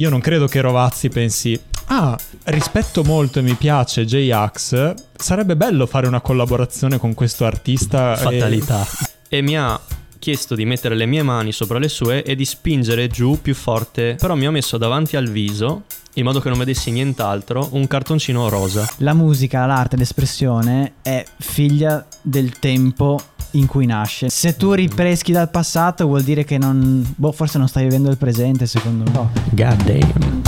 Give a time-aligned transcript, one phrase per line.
[0.00, 5.84] io non credo che Rovazzi pensi ah, rispetto molto e mi piace J-Ax, sarebbe bello
[5.84, 8.14] fare una collaborazione con questo artista.
[8.14, 8.86] e- Fatalità.
[9.28, 9.78] E mi ha
[10.18, 14.16] chiesto di mettere le mie mani sopra le sue e di spingere giù più forte,
[14.18, 18.48] però mi ha messo davanti al viso, in modo che non vedessi nient'altro, un cartoncino
[18.48, 18.88] rosa.
[18.98, 23.20] La musica, l'arte, l'espressione è figlia del tempo
[23.52, 24.28] in cui nasce.
[24.28, 27.04] Se tu ripeschi dal passato vuol dire che non...
[27.16, 29.28] Boh, forse non stai vivendo il presente, secondo me.
[29.50, 30.42] God damn.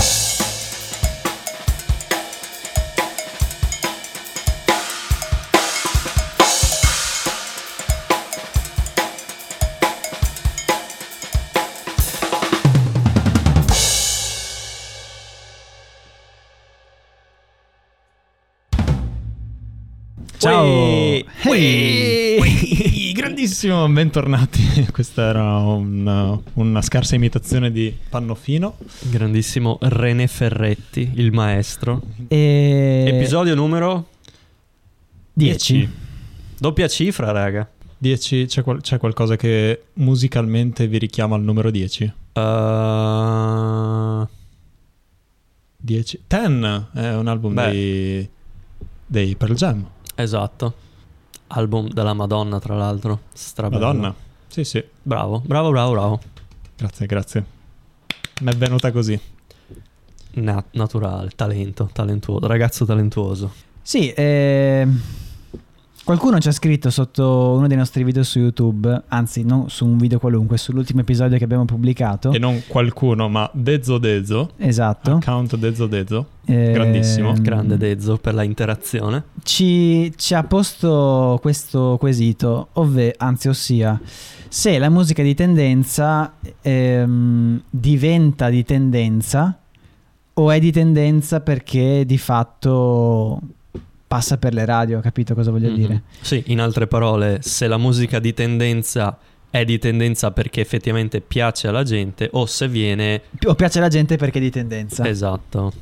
[20.42, 20.64] Ciao.
[20.64, 22.38] Uè, Ehi.
[22.40, 22.91] Uè,
[23.42, 24.86] grandissimo, bentornati.
[24.92, 28.76] Questa era una, una scarsa imitazione di Pannofino.
[29.10, 32.02] Grandissimo René Ferretti, il maestro.
[32.28, 33.04] E...
[33.08, 34.06] Episodio numero
[35.32, 35.90] 10.
[36.56, 37.68] doppia cifra, raga.
[37.98, 42.12] 10, c'è, qual- c'è qualcosa che musicalmente vi richiama al numero 10?
[42.34, 44.24] Uh,
[45.78, 46.20] 10.
[46.28, 47.70] Ten è un album Beh.
[47.72, 48.28] dei,
[49.04, 49.84] dei Pearl Jam.
[50.14, 50.90] esatto.
[51.54, 53.20] Album della Madonna, tra l'altro.
[53.32, 53.86] Strabello.
[53.86, 54.14] Madonna.
[54.48, 54.82] Sì, sì.
[55.02, 56.20] Bravo, bravo, bravo, bravo.
[56.76, 57.44] Grazie, grazie.
[58.40, 59.18] Mi è venuta così.
[60.34, 62.46] Na- naturale, talento, talentuoso.
[62.46, 63.52] Ragazzo talentuoso.
[63.82, 64.86] Sì, eh,
[66.04, 69.98] qualcuno ci ha scritto sotto uno dei nostri video su YouTube, anzi non su un
[69.98, 72.32] video qualunque, sull'ultimo episodio che abbiamo pubblicato.
[72.32, 74.50] E non qualcuno, ma Dezzo Dezzo.
[74.56, 75.12] Esatto.
[75.12, 76.26] Account Dezzo Dezzo.
[76.44, 77.32] Eh, grandissimo.
[77.38, 79.24] Grande Dezzo per la interazione.
[79.42, 84.00] ci, ci ha posto questo quesito, ovve, anzi ossia,
[84.48, 89.56] se la musica di tendenza ehm, diventa di tendenza
[90.34, 93.40] o è di tendenza perché di fatto
[94.12, 95.74] passa per le radio, capito cosa voglio Mhm.
[95.74, 96.02] dire?
[96.20, 99.18] Sì, in altre parole, se la musica di tendenza
[99.50, 103.22] è di tendenza perché effettivamente piace alla gente o se viene...
[103.46, 105.06] O piace alla gente perché è di tendenza.
[105.08, 105.72] Esatto.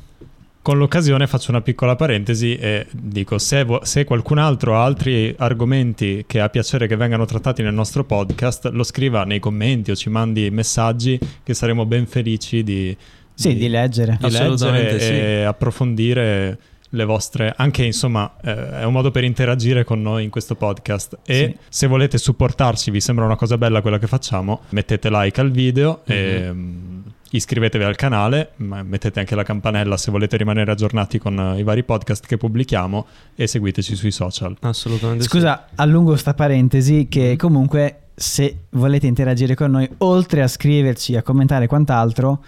[0.61, 5.33] Con l'occasione faccio una piccola parentesi e dico se, vo- se qualcun altro ha altri
[5.37, 9.95] argomenti che ha piacere che vengano trattati nel nostro podcast, lo scriva nei commenti o
[9.95, 12.95] ci mandi messaggi che saremo ben felici di,
[13.33, 14.17] Sì, di leggere.
[14.19, 16.59] di Assolutamente leggere e approfondire
[16.93, 21.19] le vostre anche insomma eh, è un modo per interagire con noi in questo podcast
[21.25, 21.65] e Sì.
[21.69, 26.01] se volete supportarci vi sembra una cosa bella quella che facciamo mettete like al video
[26.05, 26.57] e Mhm.
[26.59, 26.99] mm,
[27.31, 31.63] iscrivetevi al canale ma mettete anche la campanella se volete rimanere aggiornati con eh, i
[31.63, 35.29] vari podcast che pubblichiamo e seguiteci sui social Assolutamente sì.
[35.29, 37.37] Scusa, allungo sta parentesi che Mhm.
[37.37, 42.43] comunque se volete interagire con noi, oltre a scriverci, a commentare e quant'altro,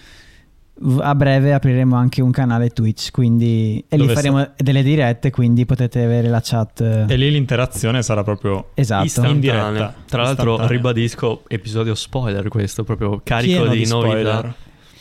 [0.99, 5.65] a breve apriremo anche un canale Twitch, quindi e lì Dove faremo delle dirette, quindi
[5.65, 6.81] potete avere la chat.
[6.81, 9.05] eh, e lì l'interazione sarà proprio esatto.
[9.05, 9.33] Istantanea.
[9.35, 9.39] In
[9.73, 9.93] diretta.
[10.07, 14.09] Tra l'altro ribadisco episodio spoiler questo, proprio carico pieno di, novità.
[14.09, 14.53] spoiler.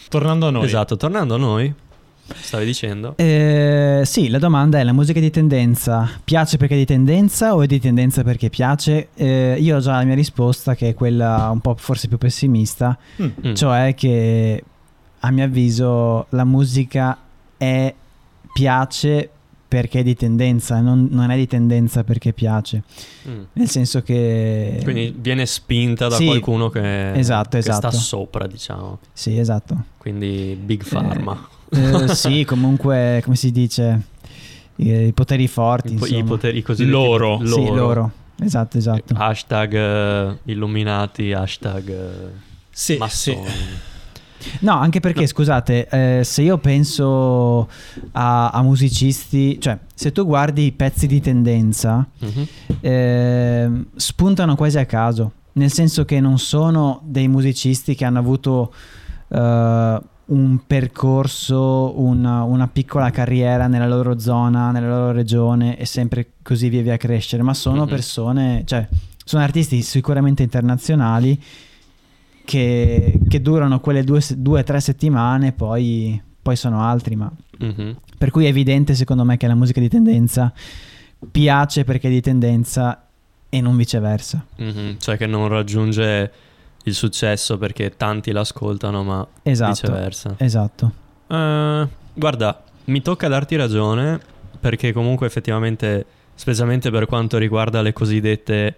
[0.09, 1.73] tornando a noi Esatto, tornando a noi,
[2.35, 3.15] stavi dicendo?
[3.17, 7.63] Eh, sì, la domanda è: la musica di tendenza piace perché è di tendenza o
[7.63, 9.09] è di tendenza perché piace?
[9.15, 12.97] Eh, io ho già la mia risposta, che è quella un po' forse più pessimista,
[13.23, 13.27] Mm.
[13.49, 13.55] Mm.
[13.55, 14.63] cioè che
[15.25, 17.17] a mio avviso la musica
[17.57, 17.95] è
[18.53, 19.31] piace
[19.69, 22.83] perché è di tendenza, non, non è di tendenza perché piace.
[23.27, 23.43] Mm.
[23.55, 24.81] Nel senso che...
[24.83, 27.91] Quindi viene spinta da Sì, qualcuno che, esatto, che esatto.
[27.91, 28.99] sta sopra, diciamo.
[29.13, 29.85] Sì, esatto.
[29.97, 31.49] Quindi Big Pharma.
[31.71, 34.03] Eh, sì, comunque, come si dice,
[34.77, 35.95] i, i poteri forti.
[35.95, 37.41] I, po- i poteri i cosiddetti Loro.
[37.43, 38.13] Sì, loro.
[38.43, 39.15] Esatto, esatto.
[39.17, 42.31] Hashtag eh, illuminati, hashtag eh,
[42.71, 43.39] sì, sì.
[44.61, 45.27] No, anche perché, No.
[45.27, 47.69] scusate, eh, se io penso
[48.13, 52.47] a, a musicisti, cioè, se tu guardi i pezzi di tendenza, Mhm.
[52.81, 58.73] ehm, spuntano quasi a caso, nel senso che non sono dei musicisti che hanno avuto
[59.29, 66.33] eh, un percorso, una, una piccola carriera nella loro zona, nella loro regione e sempre
[66.43, 67.89] così via via crescere, ma sono Mhm.
[67.89, 68.87] persone, cioè,
[69.25, 71.41] sono artisti sicuramente internazionali
[72.45, 74.21] che, che durano quelle due
[74.61, 77.97] o tre settimane, poi, poi sono altri, ma Mhm.
[78.19, 80.53] per cui è evidente secondo me che la musica di tendenza
[81.31, 83.07] piace perché è di tendenza
[83.49, 84.45] e non viceversa.
[84.57, 84.97] Mhm.
[84.99, 86.33] Cioè che non raggiunge
[86.85, 89.71] il successo perché tanti l'ascoltano, ma Esatto.
[89.73, 90.35] viceversa.
[90.39, 90.93] Esatto.
[91.29, 94.19] Eh, guarda, mi tocca darti ragione
[94.59, 96.05] perché comunque effettivamente,
[96.35, 98.77] specialmente per quanto riguarda le cosiddette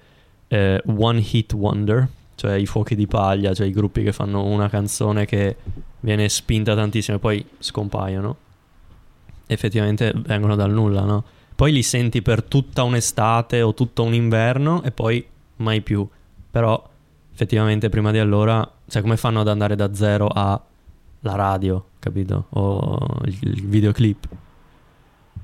[0.49, 4.69] eh, one hit wonder, cioè i fuochi di paglia, cioè i gruppi che fanno una
[4.69, 5.57] canzone che
[6.01, 8.37] viene spinta tantissimo e poi scompaiono.
[9.47, 11.25] Effettivamente vengono dal nulla, no?
[11.55, 15.25] Poi li senti per tutta un'estate o tutto un inverno e poi
[15.57, 16.07] mai più.
[16.51, 16.91] Però
[17.33, 20.61] effettivamente prima di allora, cioè come fanno ad andare da zero a
[21.21, 22.47] la radio, capito?
[22.51, 24.29] O il, videoclip.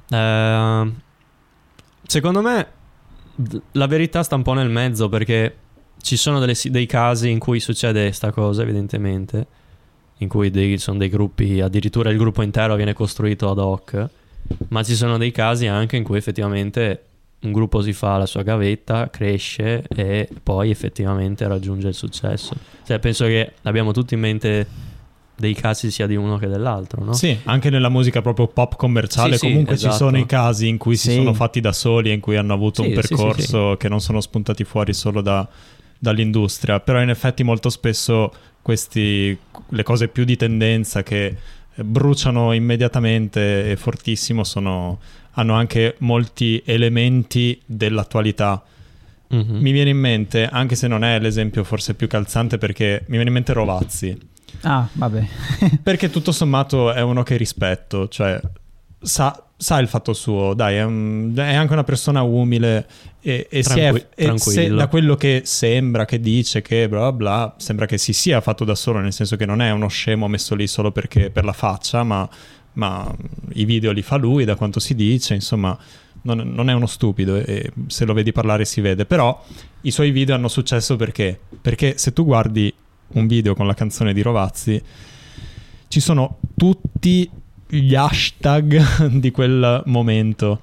[0.09, 0.93] Eh,
[2.03, 2.67] secondo me
[3.73, 5.57] la verità sta un po' nel mezzo perché
[6.02, 9.47] ci sono delle si- dei casi in cui succede questa cosa, evidentemente,
[10.19, 14.08] in cui dei- sono dei gruppi, addirittura il gruppo intero viene costruito ad hoc,
[14.69, 17.05] ma ci sono dei casi anche in cui effettivamente
[17.43, 22.55] un gruppo si fa la sua gavetta, cresce e poi effettivamente raggiunge il successo.
[22.85, 24.67] Cioè, penso che abbiamo tutti in mente
[25.37, 27.14] dei casi sia di uno che dell'altro, no?
[27.14, 29.93] Sì, anche nella musica proprio pop commerciale Sì, sì, comunque esatto.
[29.93, 31.14] ci sono i casi in cui si Sì.
[31.14, 33.88] sono fatti da soli e in cui hanno avuto Sì, un sì, sì, percorso che
[33.88, 35.49] non sono spuntati fuori solo da-
[36.00, 38.32] dall'industria, però in effetti molto spesso
[38.62, 39.38] questi,
[39.69, 41.37] le cose più di tendenza che
[41.76, 44.99] bruciano immediatamente e fortissimo sono,
[45.32, 48.62] hanno anche molti elementi dell'attualità.
[49.29, 49.58] Mhm.
[49.58, 53.29] Mi viene in mente, anche se non è l'esempio forse più calzante, perché mi viene
[53.29, 54.19] in mente Rovazzi.
[54.62, 55.26] Ah, vabbè.
[55.82, 58.41] Perché tutto sommato è uno che rispetto, cioè
[59.00, 62.87] sa, sa il fatto suo, dai, è, un- è anche una persona umile
[63.21, 67.01] e, e si è- Tranqui- e se- da quello che sembra, che dice, che bla
[67.01, 69.89] bla bla, sembra che si sia fatto da solo, nel senso che non è uno
[69.89, 72.27] scemo messo lì solo perché per la faccia, ma,
[72.75, 73.15] ma
[73.53, 75.79] i video li fa lui, da quanto si dice, insomma...
[76.23, 79.43] Non, non è uno stupido e se lo vedi parlare si vede, però
[79.81, 81.41] i suoi video hanno successo perché?
[81.62, 82.71] Perché se tu guardi
[83.15, 84.83] un video con la canzone di Rovazzi,
[85.89, 87.27] ci sono tutti
[87.71, 90.61] gli hashtag di quel momento.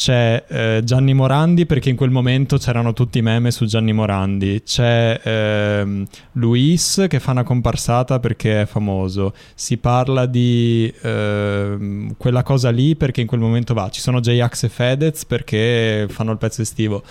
[0.00, 4.62] C'è eh, Gianni Morandi perché in quel momento c'erano tutti i meme su Gianni Morandi.
[4.64, 9.34] C'è ehm, Luis che fa una comparsata perché è famoso.
[9.54, 13.90] Si parla di ehm, quella cosa lì perché in quel momento va.
[13.90, 17.02] Ci sono J-Ax e Fedez perché fanno il pezzo estivo.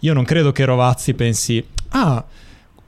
[0.00, 2.24] Io non credo che Rovazzi pensi, ah,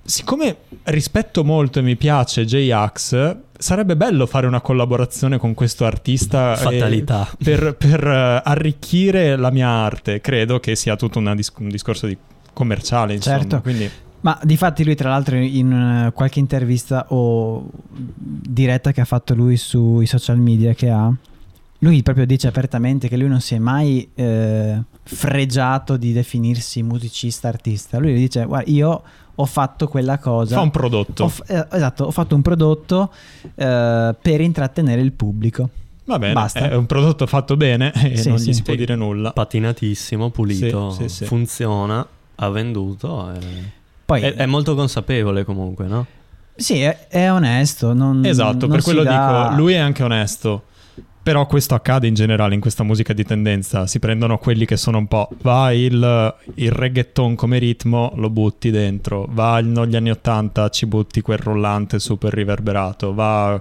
[0.04, 6.54] siccome rispetto molto e mi piace J-Ax, sarebbe bello fare una collaborazione con questo artista.
[6.56, 7.28] Fatalità.
[7.42, 10.20] per, per, eh, arricchire la mia arte.
[10.20, 12.16] Credo che sia tutto una dis- un discorso di
[12.52, 13.38] commerciale, insomma.
[13.38, 13.60] Certo.
[13.62, 13.90] Quindi,
[14.20, 19.34] Ma di fatti lui tra l'altro in eh, qualche intervista o diretta che ha fatto
[19.34, 21.12] lui sui social media che ha,
[21.78, 27.48] lui proprio dice apertamente che lui non si è mai eh, fregiato di definirsi musicista
[27.48, 27.98] artista.
[27.98, 29.02] Lui dice guarda io
[29.36, 30.54] ho fatto quella cosa.
[30.56, 31.24] fa un prodotto.
[31.24, 33.12] Ho f- eh, esatto, ho fatto un prodotto
[33.54, 35.68] eh, per intrattenere il pubblico.
[36.06, 36.68] Va bene, basta.
[36.68, 38.50] è un prodotto fatto bene e Sì, non sì.
[38.50, 39.32] gli si può dire nulla.
[39.32, 41.24] Patinatissimo, pulito, Sì, sì, sì.
[41.24, 43.32] funziona, ha venduto.
[43.32, 43.38] e-
[44.04, 46.06] Poi È, è molto consapevole comunque, no?
[46.56, 47.94] sì, è, è onesto.
[47.94, 50.64] Non, Esatto, non per quello dà- dico, lui è anche onesto.
[51.24, 53.86] Però questo accade in generale in questa musica di tendenza.
[53.86, 55.30] Si prendono quelli che sono un po'.
[55.40, 59.26] Va il, il reggaeton come ritmo, lo butti dentro.
[59.30, 63.14] Va il- negli anni 80, ci butti quel rullante super riverberato.
[63.14, 63.58] Va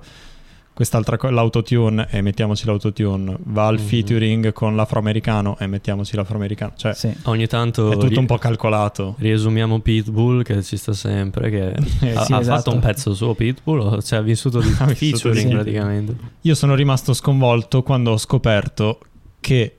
[0.73, 3.37] quest'altra cosa, l'autotune e mettiamoci l'autotune.
[3.43, 3.85] Va il Mhm.
[3.85, 6.73] featuring con l'afroamericano e mettiamoci l'afroamericano.
[6.75, 7.13] Cioè, Sì.
[7.23, 9.15] Ogni tanto è tutto ri- un po' calcolato.
[9.19, 11.75] riesumiamo Pitbull che ci sta sempre, che Eh,
[12.15, 12.43] ha, sì, ha esatto.
[12.57, 16.15] fatto un pezzo suo Pitbull, o- cioè ha vissuto di Ha vissuto featuring di- praticamente.
[16.41, 18.99] Io sono rimasto sconvolto quando ho scoperto
[19.39, 19.77] che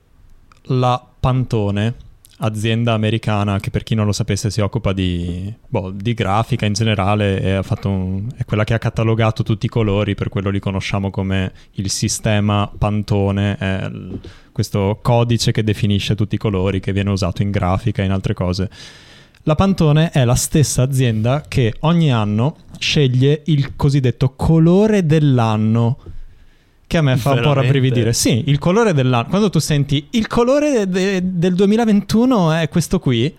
[0.67, 1.93] la Pantone,
[2.39, 6.73] azienda americana che per chi non lo sapesse si occupa di, boh, di grafica in
[6.73, 11.09] generale, e un- è quella che ha catalogato tutti i colori, per quello li conosciamo
[11.09, 14.19] come il sistema Pantone, è il-
[14.51, 18.33] questo codice che definisce tutti i colori che viene usato in grafica e in altre
[18.33, 18.69] cose.
[19.43, 25.99] La Pantone è la stessa azienda che ogni anno sceglie il cosiddetto colore dell'anno.
[26.95, 27.65] Che a me fa un po' Veramente?
[27.73, 28.13] rabbrividire.
[28.13, 29.27] Sì, il colore dell'anno.
[29.27, 33.35] Quando tu senti il colore de- del 2021 è questo qui,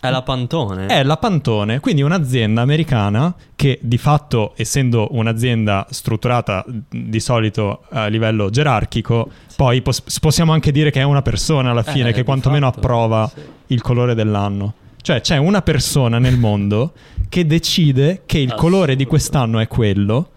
[0.00, 0.86] È la Pantone.
[0.86, 8.06] è la Pantone, quindi un'azienda americana che di fatto, essendo un'azienda strutturata di solito a
[8.06, 12.22] livello gerarchico, poi pos- possiamo anche dire che è una persona alla fine Eh, che
[12.22, 13.40] quantomeno fatto, approva sì.
[13.74, 14.74] il colore dell'anno.
[15.02, 16.92] Cioè c'è una persona nel mondo
[17.28, 20.30] che decide che il colore di quest'anno è quello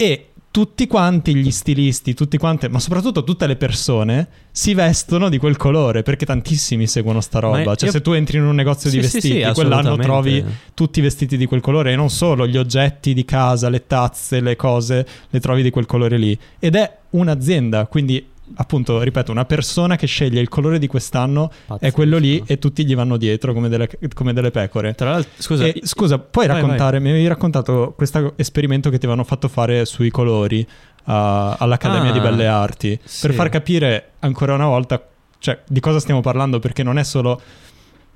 [0.00, 0.27] e
[0.58, 5.56] tutti quanti gli stilisti, tutti quanti, ma soprattutto tutte le persone si vestono di quel
[5.56, 7.76] colore perché tantissimi seguono sta roba.
[7.76, 10.40] Cioè io- se tu entri in un negozio di Sì, sì, vestiti, sì, quell'anno assolutamente.
[10.40, 14.40] trovi tutti vestiti di quel colore e non solo gli oggetti di casa, le tazze,
[14.40, 16.36] le cose, le trovi di quel colore lì.
[16.58, 18.26] Ed è un'azienda, quindi
[18.56, 22.84] appunto, ripeto, una persona che sceglie il colore di quest'anno è quello lì e tutti
[22.84, 24.94] gli vanno dietro come delle, come delle pecore.
[24.94, 27.00] Tra l'altro, scusa, E, scusa, puoi Vai, raccontare?
[27.00, 30.66] Mi avevi raccontato questo esperimento che ti avevano fatto fare sui colori uh,
[31.04, 33.26] all'Accademia Ah, di Belle Arti sì.
[33.26, 35.02] per far capire ancora una volta
[35.40, 37.40] cioè, di cosa stiamo parlando perché non è solo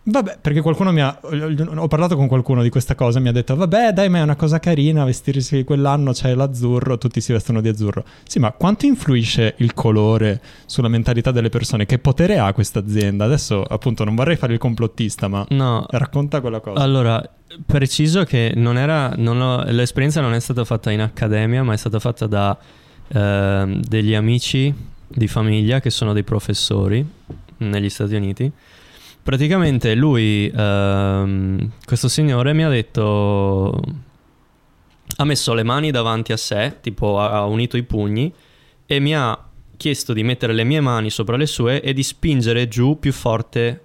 [0.05, 1.21] Vabbè, perché qualcuno mi ha.
[1.23, 4.23] Ho parlato con qualcuno di questa cosa e mi ha detto: Vabbè, dai, ma è
[4.23, 8.05] una cosa carina vestirsi quell'anno, c'è l'azzurro, tutti si vestono di azzurro.
[8.25, 11.87] Sì, ma quanto influisce il colore sulla mentalità delle persone?
[11.87, 13.27] Che potere ha questa azienda?
[13.27, 16.83] Adesso, appunto, non vorrei fare il complottista, ma no, racconta quella cosa.
[16.83, 17.23] Allora,
[17.65, 21.77] preciso che non era, non ho- l'esperienza non è stata fatta in accademia, ma è
[21.77, 22.59] stata fatta da
[23.07, 24.75] ehm, degli amici
[25.07, 27.07] di famiglia che sono dei professori
[27.59, 28.51] negli Stati Uniti.
[29.23, 33.81] Praticamente lui, ehm, questo signore, mi ha detto,
[35.17, 38.33] ha messo le mani davanti a sé, tipo ha unito i pugni
[38.85, 39.39] e mi ha
[39.77, 43.85] chiesto di mettere le mie mani sopra le sue e di spingere giù più forte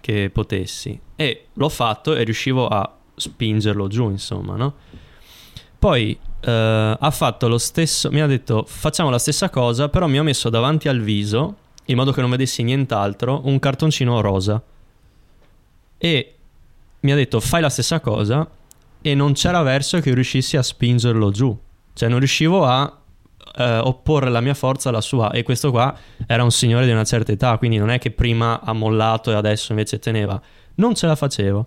[0.00, 1.00] che potessi.
[1.16, 4.74] E l'ho fatto e riuscivo a spingerlo giù, insomma, no?
[5.78, 10.18] Poi eh, ha fatto lo stesso, mi ha detto facciamo la stessa cosa, però mi
[10.18, 14.62] ha messo davanti al viso, in modo che non vedessi nient'altro, un cartoncino rosa.
[15.98, 16.34] E
[17.00, 18.48] mi ha detto fai la stessa cosa
[19.00, 21.56] e non c'era verso che riuscissi a spingerlo giù.
[21.94, 22.98] Cioè non riuscivo a
[23.56, 25.94] eh, opporre la mia forza alla sua e questo qua
[26.26, 29.34] era un signore di una certa età, quindi non è che prima ha mollato e
[29.34, 30.40] adesso invece teneva.
[30.76, 31.66] Non ce la facevo.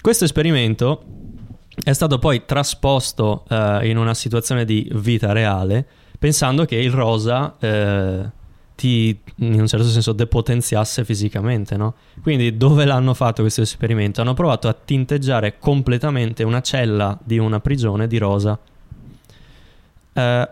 [0.00, 1.04] Questo esperimento
[1.82, 5.86] è stato poi trasposto eh, in una situazione di vita reale,
[6.18, 8.30] pensando che il rosa eh,
[8.74, 11.94] ti, in un certo senso, depotenziasse fisicamente, no?
[12.22, 14.20] Quindi dove l'hanno fatto questo esperimento?
[14.20, 18.58] Hanno provato a tinteggiare completamente una cella di una prigione di rosa.
[20.12, 20.48] Eh,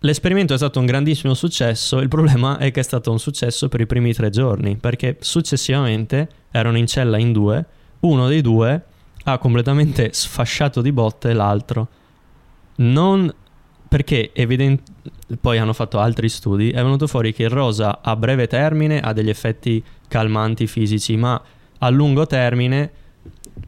[0.00, 3.80] L'esperimento è stato un grandissimo successo, il problema è che è stato un successo per
[3.80, 7.64] i primi tre giorni, perché successivamente erano in cella in due,
[8.00, 8.84] uno dei due
[9.24, 11.88] ha completamente sfasciato di botte l'altro.
[12.76, 13.32] Non
[13.88, 14.82] perché evident-
[15.40, 19.12] poi hanno fatto altri studi, è venuto fuori che il rosa a breve termine ha
[19.12, 21.40] degli effetti calmanti fisici, ma
[21.78, 22.90] a lungo termine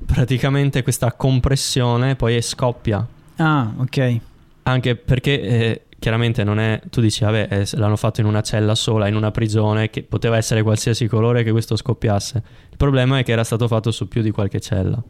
[0.04, 4.18] praticamente questa compressione poi scoppia Ah, ok.
[4.64, 6.80] anche perché eh, chiaramente non è.
[6.90, 10.36] Tu dici, vabbè, eh, l'hanno fatto in una cella sola, in una prigione, che poteva
[10.36, 12.42] essere qualsiasi colore che questo scoppiasse.
[12.70, 15.00] Il problema è che era stato fatto su più di qualche cella.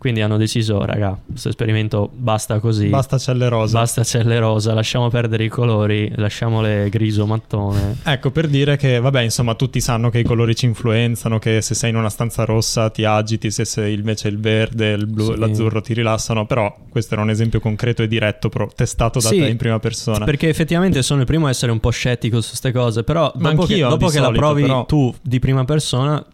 [0.00, 2.86] Quindi hanno deciso, raga, questo esperimento basta così.
[2.86, 3.78] Basta celle rosa.
[3.80, 7.98] Basta celle rosa, lasciamo perdere i colori, lasciamole griso mattone.
[8.04, 11.74] Ecco, per dire che, vabbè, insomma, tutti sanno che i colori ci influenzano, che se
[11.74, 15.38] sei in una stanza rossa ti agiti, se sei invece il verde, il blu, Sì.
[15.38, 19.36] l'azzurro ti rilassano, però questo era un esempio concreto e diretto, pro- testato da Sì,
[19.38, 20.24] te in prima persona.
[20.24, 23.50] Perché effettivamente sono il primo a essere un po' scettico su queste cose, però Ma
[23.50, 26.24] dopo che, anch'io, dopo che la provi però- tu di prima persona,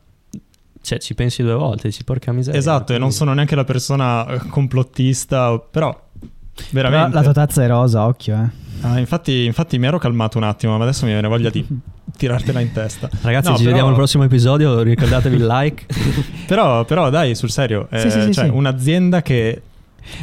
[0.87, 2.59] cioè ci pensi due volte, dici porca miseria.
[2.59, 5.90] Esatto, e non quindi- sono neanche la persona eh, complottista, però
[6.55, 7.14] Però veramente...
[7.16, 8.64] la tua tazza è rosa, occhio, eh.
[8.83, 11.66] Ah, infatti, infatti mi ero calmato un attimo, ma adesso mi viene voglia di
[12.16, 13.09] tirartela in testa.
[13.23, 14.81] Ragazzi, No, ci però- vediamo al prossimo episodio.
[14.83, 15.87] Ricordatevi il like.
[16.47, 18.50] Però, però dai, sul serio, eh, Sì, sì, sì, cioè sì.
[18.50, 19.62] un'azienda che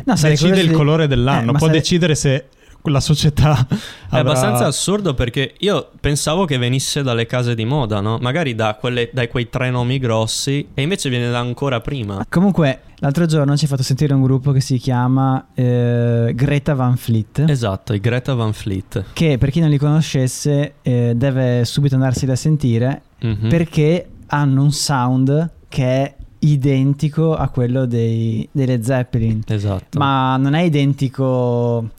[0.05, 2.45] No, decide il colore dell'anno, Eh, può sarei- decidere se
[2.91, 3.75] la società È
[4.09, 8.17] avrà- abbastanza assurdo perché io pensavo che venisse dalle case di moda, no?
[8.21, 12.25] Magari da, quelle, da quei tre nomi grossi, e invece viene da ancora prima.
[12.29, 16.97] Comunque, l'altro giorno ci ha fatto sentire un gruppo che si chiama eh, Greta Van
[16.97, 17.45] Fleet.
[17.47, 19.05] Esatto, i Greta Van Fleet.
[19.13, 23.47] che per chi non li conoscesse eh, deve subito andarseli a sentire Mhm.
[23.47, 29.43] perché hanno un sound che è identico a quello dei, dei Led Zeppelin.
[29.47, 29.97] Esatto.
[29.97, 31.89] Ma non è identico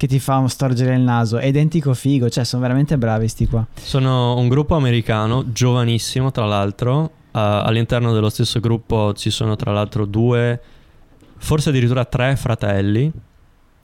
[0.00, 3.66] che ti fa storgere il naso, è identico figo, cioè sono veramente bravi sti qua.
[3.74, 7.02] Sono un gruppo americano, giovanissimo tra l'altro.
[7.32, 10.58] Uh, all'interno dello stesso gruppo ci sono tra l'altro due,
[11.36, 13.12] forse addirittura tre fratelli.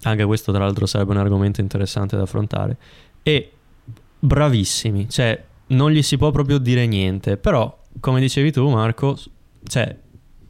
[0.04, 2.78] Anche questo tra l'altro sarebbe un argomento interessante da affrontare.
[3.22, 3.52] E
[4.18, 7.36] bravissimi, cioè non gli si può proprio dire niente.
[7.36, 9.18] Però, come dicevi tu Marco,
[9.66, 9.94] cioè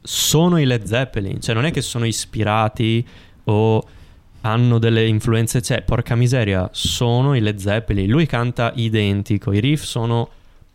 [0.01, 3.05] sono i Led Zeppelin, cioè non è che sono ispirati
[3.43, 3.83] o
[4.41, 9.83] hanno delle influenze, cioè porca miseria, sono i Led Zeppelin, lui canta identico, i riff
[9.83, 10.29] sono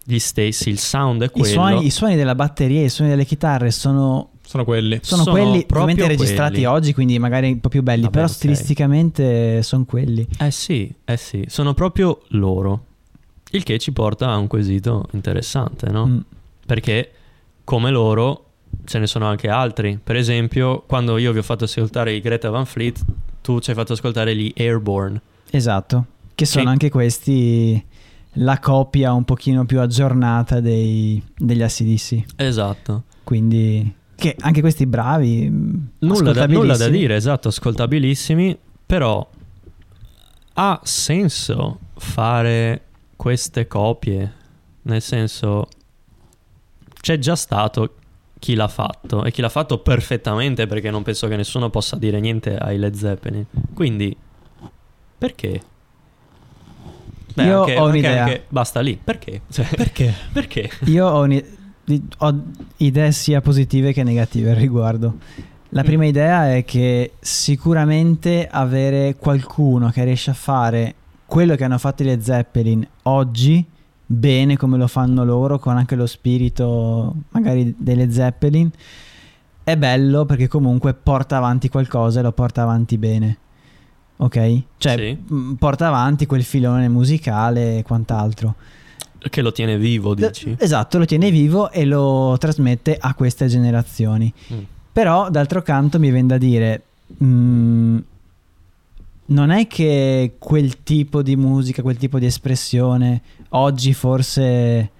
[0.04, 1.46] gli stessi, il sound è I quello.
[1.46, 4.98] suoni, I suoni della batteria, i suoni delle chitarre sono, sono quelli.
[5.02, 6.66] sono, Sono quelli proprio ovviamente registrati quelli.
[6.66, 8.32] oggi, quindi magari un po' più belli, Vabbè, però ok.
[8.32, 10.26] stilisticamente sono quelli.
[10.38, 12.86] Eh sì, eh sì, sono proprio loro.
[13.52, 16.06] Il che ci porta a un quesito interessante, no?
[16.06, 16.18] Mm.
[16.66, 17.10] Perché
[17.64, 18.46] come loro
[18.84, 19.98] ce ne sono anche altri.
[20.02, 22.98] Per esempio, quando io vi ho fatto ascoltare i Greta Van Fleet,
[23.42, 25.20] tu ci hai fatto ascoltare gli Airborne.
[25.50, 27.84] Esatto, che sono Che- anche questi
[28.36, 32.24] la copia un pochino più aggiornata dei, degli ACDC.
[32.36, 33.02] Esatto.
[33.24, 38.56] Quindi, che anche questi bravi, mh, Nulla da, nulla da dire, esatto, ascoltabilissimi,
[38.86, 39.28] però
[40.54, 42.82] ha senso fare
[43.16, 44.32] queste copie,
[44.82, 45.68] nel senso
[47.00, 47.94] c'è già stato
[48.42, 52.18] chi l'ha fatto e chi l'ha fatto perfettamente perché non penso che nessuno possa dire
[52.18, 53.46] niente ai Led Zeppelin.
[53.72, 54.16] Quindi
[55.16, 55.60] perché?
[57.36, 58.24] Io anche- ho anche- un'idea.
[58.24, 59.42] anche- basta lì, perché?
[59.48, 60.12] Cioè, Perché?
[60.32, 60.68] perché?
[60.86, 61.44] Io ho, uni-
[61.84, 62.42] di- ho
[62.78, 65.18] idee sia positive che negative al riguardo.
[65.68, 65.84] La Mm.
[65.84, 70.94] prima idea è che sicuramente avere qualcuno che riesce a fare
[71.26, 73.64] quello che hanno fatto le Zeppelin oggi,
[74.12, 78.70] bene come lo fanno loro, con anche lo spirito magari delle Zeppelin,
[79.64, 83.38] è bello perché comunque porta avanti qualcosa e lo porta avanti bene.
[84.18, 84.62] Ok?
[84.76, 85.34] Cioè, Sì.
[85.34, 88.54] mh, porta avanti quel filone musicale e quant'altro.
[89.18, 90.54] Che lo tiene vivo, dici?
[90.58, 94.32] Esatto, lo tiene vivo e lo trasmette a queste generazioni.
[94.52, 94.58] Mm.
[94.92, 96.82] Però, d'altro canto, mi viene da dire:
[97.22, 97.98] mm,
[99.26, 104.90] non è che quel tipo di musica, quel tipo di espressione oggi forse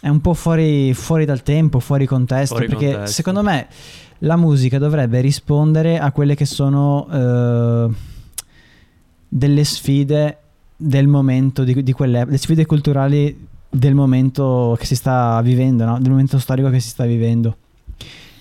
[0.00, 2.56] è un po' fuori, fuori dal tempo, fuori contesto.
[2.56, 3.14] Fuori perché contesto.
[3.14, 3.68] secondo me
[4.18, 7.88] la musica dovrebbe rispondere a quelle che sono eh,
[9.28, 10.38] delle sfide
[10.76, 15.98] del momento, di, di quelle, le sfide culturali del momento che si sta vivendo, no?
[15.98, 17.56] del momento storico che si sta vivendo.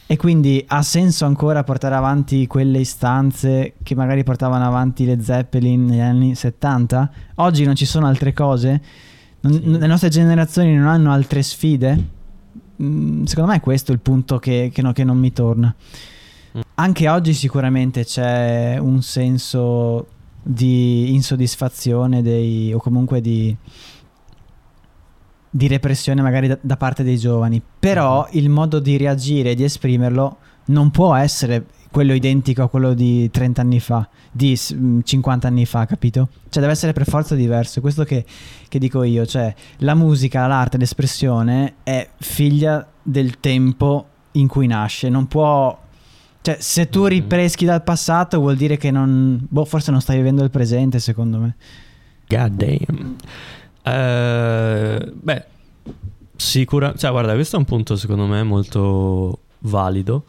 [0.07, 5.85] E quindi ha senso ancora portare avanti quelle istanze che magari portavano avanti le Zeppelin
[5.85, 7.11] negli anni 70?
[7.35, 8.81] Oggi non ci sono altre cose?
[9.41, 9.61] Sì.
[9.63, 12.19] Le nostre generazioni non hanno altre sfide?
[12.81, 15.73] Mm, secondo me è questo il punto che, che no- che non mi torna.
[16.57, 16.61] Mm.
[16.75, 20.07] Anche oggi sicuramente c'è un senso
[20.43, 23.55] di insoddisfazione dei, o comunque di,
[25.49, 29.63] di repressione magari da, da parte dei giovani, però il modo di reagire e di
[29.63, 35.01] esprimerlo non può essere quello identico a quello di 30 anni fa, di s- mh,
[35.03, 36.29] 50 anni fa, capito?
[36.49, 38.25] Cioè deve essere per forza diverso, è questo che,
[38.67, 45.09] che dico io, cioè la musica, l'arte, l'espressione è figlia del tempo in cui nasce,
[45.09, 45.77] non può...
[46.43, 47.07] Cioè, se tu Mhm.
[47.07, 49.37] ripeschi dal passato vuol dire che non...
[49.47, 51.55] Boh, forse non stai vivendo il presente, secondo me.
[52.27, 53.15] God damn.
[53.83, 55.43] Eh, beh,
[56.35, 56.93] sicura.
[56.95, 60.23] Cioè, guarda, questo è un punto secondo me molto valido.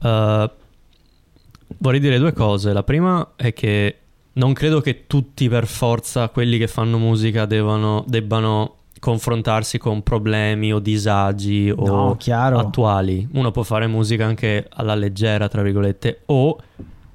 [0.00, 0.50] Eh,
[1.78, 2.72] vorrei dire due cose.
[2.72, 3.96] La prima è che
[4.34, 10.72] non credo che tutti per forza quelli che fanno musica devono, debbano confrontarsi con problemi
[10.72, 12.58] o disagi o No, chiaro.
[12.58, 13.26] attuali.
[13.32, 16.58] Uno può fare musica anche alla leggera, tra virgolette, o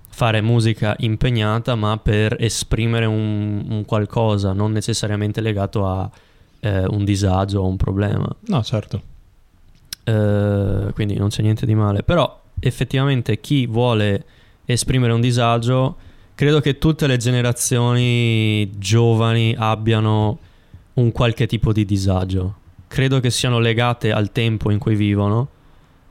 [0.10, 6.10] fare musica impegnata, ma per esprimere un, un qualcosa, non necessariamente legato a
[6.60, 8.34] eh, un disagio o un problema.
[8.48, 9.02] No, certo.
[10.04, 12.04] Eh, quindi non c'è niente di male.
[12.04, 14.24] Però effettivamente chi vuole
[14.66, 15.96] esprimere un disagio,
[16.36, 20.40] credo che tutte le generazioni giovani abbiano
[20.94, 22.56] un qualche tipo di disagio.
[22.88, 25.48] Credo che siano legate al tempo in cui vivono,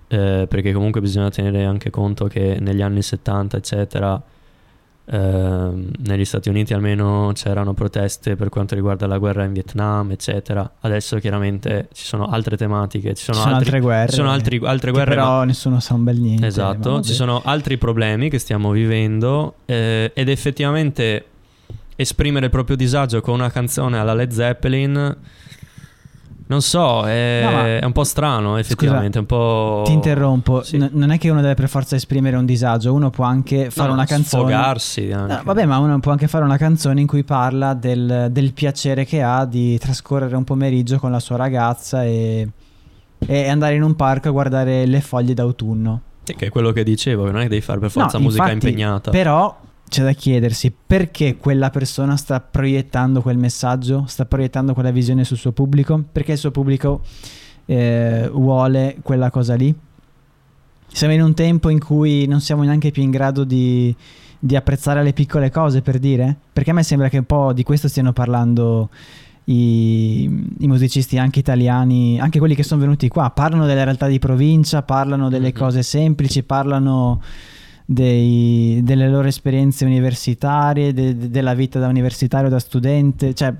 [0.08, 4.20] eh, perché comunque bisogna tenere anche conto che negli anni 70, eccetera,
[5.04, 10.70] ehm, negli Stati Uniti almeno c'erano proteste per quanto riguarda la guerra in Vietnam, eccetera.
[10.80, 14.08] Adesso chiaramente ci sono altre tematiche, ci sono, Ci sono altri- altre guerre.
[14.10, 16.40] ci sono altri- altre guerre, ma- però nessuno sa un bel niente.
[16.42, 21.26] ma Esatto, ci sono altri problemi che stiamo vivendo eh, ed effettivamente
[21.96, 25.16] esprimere il proprio disagio con una canzone alla Led Zeppelin,
[26.46, 29.82] non so, è, No, è un po' strano effettivamente, un po'...
[29.84, 30.76] Ti interrompo, Sì.
[30.78, 33.88] N- non è che uno deve per forza esprimere un disagio, uno può anche fare
[33.88, 34.42] No, una canzone.
[34.50, 35.34] Sfogarsi anche.
[35.34, 39.04] No, vabbè, ma uno può anche fare una canzone in cui parla del, del piacere
[39.04, 42.48] che ha di trascorrere un pomeriggio con la sua ragazza e,
[43.18, 46.00] e andare in un parco a guardare le foglie d'autunno.
[46.24, 48.44] Sì, che è quello che dicevo, che non è che devi fare per forza musica
[48.50, 49.10] infatti, impegnata.
[49.10, 49.56] Però
[49.92, 55.36] c'è da chiedersi perché quella persona sta proiettando quel messaggio, sta proiettando quella visione sul
[55.36, 57.02] suo pubblico, perché il suo pubblico
[57.66, 59.74] eh, vuole quella cosa lì.
[60.88, 63.94] Siamo in un tempo in cui non siamo neanche più in grado di,
[64.38, 66.36] di apprezzare le piccole cose, per dire?
[66.50, 68.88] Perché a me sembra che un po' di questo stiano parlando
[69.44, 70.22] i,
[70.58, 74.80] i musicisti anche italiani, anche quelli che sono venuti qua, parlano delle realtà di provincia,
[74.80, 75.58] parlano delle Mhm.
[75.58, 77.20] cose semplici, parlano
[77.84, 83.52] dei- delle loro esperienze universitarie, de- de- della vita da universitario, da studente, cioè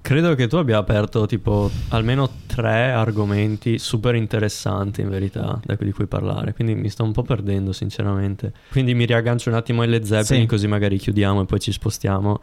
[0.00, 5.86] Credo che tu abbia aperto tipo almeno tre argomenti super interessanti in verità da cui,
[5.86, 8.52] di cui parlare, quindi mi sto un po' perdendo sinceramente.
[8.72, 10.48] Quindi mi riaggancio un attimo alle Zeppelin Sì.
[10.48, 12.40] così magari chiudiamo e poi ci spostiamo.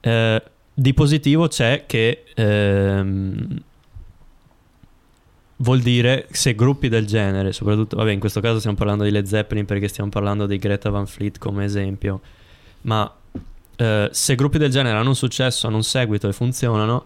[0.00, 3.48] Eh, di positivo c'è che ehm,
[5.62, 9.26] vuol dire se gruppi del genere, soprattutto, vabbè, in questo caso stiamo parlando di Led
[9.26, 12.20] Zeppelin perché stiamo parlando di Greta Van Fleet come esempio,
[12.82, 13.10] ma
[13.76, 17.04] eh, se gruppi del genere hanno un successo, hanno un seguito e funzionano,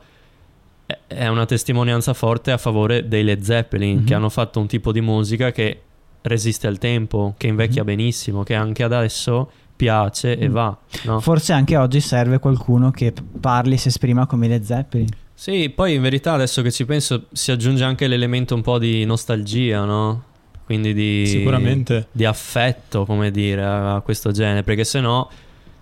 [1.07, 4.05] è- una testimonianza forte a favore dei Led Zeppelin Mhm.
[4.05, 5.81] che hanno fatto un tipo di musica che
[6.23, 7.87] resiste al tempo, che invecchia Mhm.
[7.87, 10.53] benissimo, che anche adesso piace e Mm.
[10.53, 11.21] va, no?
[11.21, 15.09] Forse anche oggi serve qualcuno che parli, si esprima come le Zeppelin.
[15.39, 19.05] Sì, poi in verità adesso che ci penso si aggiunge anche l'elemento un po' di
[19.05, 20.25] nostalgia, no?
[20.65, 22.09] Quindi di, Sicuramente.
[22.11, 25.29] di affetto, come dire, a, questo genere, perché se no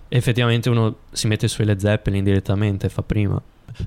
[0.09, 3.41] effettivamente uno si mette sui Led Zeppelin direttamente, fa prima.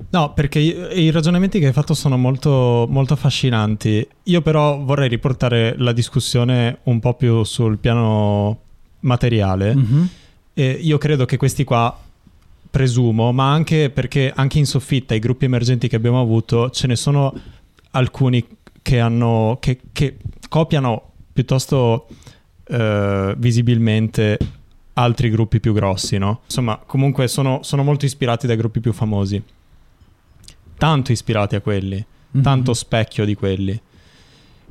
[0.09, 4.05] No, perché i, ragionamenti che hai fatto sono molto, molto affascinanti.
[4.23, 8.59] Io però vorrei riportare la discussione un po' più sul piano
[9.01, 9.75] materiale.
[9.75, 10.09] Mhm.
[10.55, 11.95] E io credo che questi qua,
[12.69, 16.95] presumo, ma anche perché anche in soffitta i gruppi emergenti che abbiamo avuto, ce ne
[16.95, 17.33] sono
[17.91, 18.45] alcuni
[18.81, 22.07] che, hanno, che, che copiano piuttosto
[22.67, 24.37] eh, visibilmente
[24.93, 26.41] altri gruppi più grossi, no?
[26.45, 29.41] Insomma, comunque sono, sono molto ispirati dai gruppi più famosi.
[30.77, 32.41] Tanto ispirati a quelli, Mhm.
[32.43, 33.79] tanto specchio di quelli.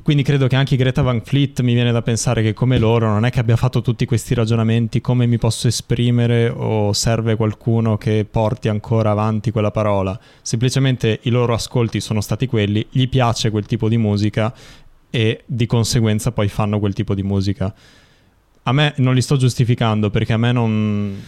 [0.09, 3.25] Quindi credo che anche Greta Van Fleet mi viene da pensare che come loro non
[3.25, 8.25] è che abbia fatto tutti questi ragionamenti come mi posso esprimere o serve qualcuno che
[8.27, 10.19] porti ancora avanti quella parola.
[10.41, 14.51] Semplicemente i loro ascolti sono stati quelli, gli piace quel tipo di musica
[15.11, 17.71] e di conseguenza poi fanno quel tipo di musica.
[18.63, 21.23] A me non li sto giustificando perché a me non...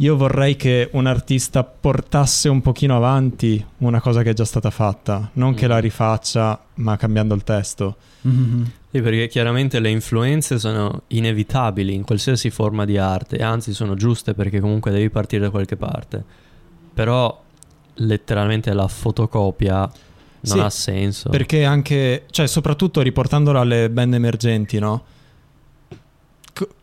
[0.00, 4.70] Io vorrei che un artista portasse un pochino avanti una cosa che è già stata
[4.70, 5.70] fatta, non che Mm.
[5.70, 7.96] la rifaccia ma cambiando il testo.
[8.22, 8.70] Mhm.
[8.90, 14.32] Sì, perché chiaramente le influenze sono inevitabili in qualsiasi forma di arte, anzi sono giuste
[14.32, 16.24] perché comunque devi partire da qualche parte.
[16.94, 17.42] Però
[17.96, 19.90] letteralmente la fotocopia non
[20.40, 21.28] Sì, ha senso.
[21.28, 25.02] Perché anche, cioè soprattutto riportandolo alle band emergenti, no?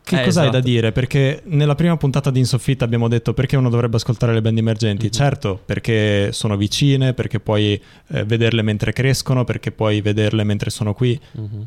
[0.03, 0.59] Che Eh, cosa hai da esatto.
[0.71, 0.91] dire?
[0.91, 5.05] Perché nella prima puntata di Insoffitta abbiamo detto perché uno dovrebbe ascoltare le band emergenti.
[5.07, 5.11] Mhm.
[5.11, 10.93] Certo, perché sono vicine, perché puoi eh, vederle mentre crescono, perché puoi vederle mentre sono
[10.93, 11.19] qui.
[11.33, 11.65] Mhm.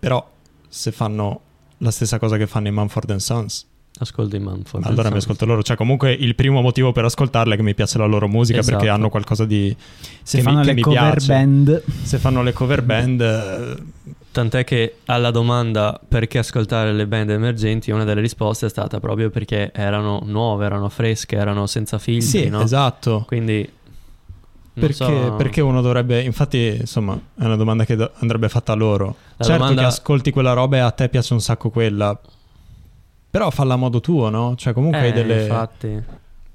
[0.00, 0.28] Però
[0.68, 1.40] se fanno
[1.78, 3.66] la stessa cosa che fanno i Manford Sons,
[4.00, 4.84] Ascolti Manford.
[4.84, 5.62] allora mi ascolto loro.
[5.62, 8.74] Cioè comunque il primo motivo per ascoltarle è che mi piace la loro musica perché
[8.84, 8.92] Esatto.
[8.92, 9.74] hanno qualcosa di...
[10.22, 11.26] Se Che mi- fanno che le mi cover piace.
[11.32, 13.82] band, Se fanno le cover band...
[14.38, 19.30] Tant'è che alla domanda perché ascoltare le band emergenti, una delle risposte è stata proprio
[19.30, 22.60] perché erano nuove, erano fresche, erano senza filtri, Sì, no?
[22.62, 23.24] esatto.
[23.26, 23.68] Quindi
[24.74, 28.74] Perché, so- perché uno dovrebbe, infatti, insomma, è una domanda che do- andrebbe fatta a
[28.76, 29.16] loro.
[29.38, 32.16] La certo domanda- che ascolti quella roba e a te piace un sacco quella,
[33.28, 34.54] però falla a modo tuo, no?
[34.56, 36.00] Cioè, comunque hai, Eh, delle- infatti.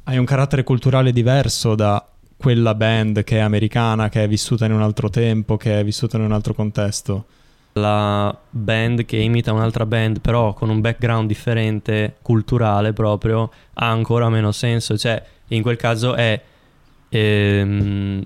[0.03, 2.01] hai un carattere culturale diverso da
[2.37, 6.15] quella band che è americana, che è vissuta in un altro tempo, che è vissuta
[6.15, 7.25] in un altro contesto.
[7.73, 14.29] La band che imita un'altra band però con un background differente culturale proprio ha ancora
[14.29, 16.39] meno senso cioè in quel caso è
[17.09, 18.23] ehm,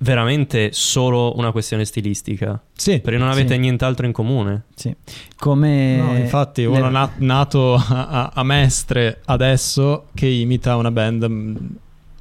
[0.00, 3.60] veramente solo una questione stilistica Sì, perché non avete Sì.
[3.60, 4.94] nient'altro in comune sì.
[5.36, 10.90] Come no, infatti, uno le- na- nato a, a- a Mestre adesso che imita una
[10.90, 11.56] band mm,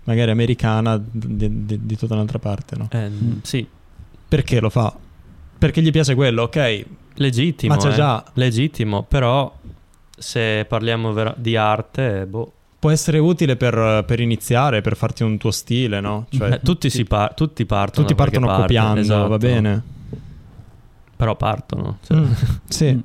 [0.05, 2.87] magari americana di, di- di tutta un'altra parte, no?
[2.91, 3.37] Eh, Mm.
[3.43, 3.67] sì
[4.27, 4.93] Perché lo fa?
[5.57, 6.85] Perché gli piace quello, ok?
[7.19, 9.51] legittimo Ma c'è eh, già- legittimo però
[10.15, 15.37] se parliamo vera- di arte boh Può essere utile per, per iniziare, per farti un
[15.39, 16.27] tuo stile, no?
[16.29, 19.27] Cioè, Eh, tutti, si par- tutti partono tutti partono parte, copiando, esatto.
[19.29, 19.83] va bene.
[21.15, 22.17] però partono cioè.
[22.17, 22.31] Mm,
[22.67, 22.93] sì.
[22.93, 22.99] Mm.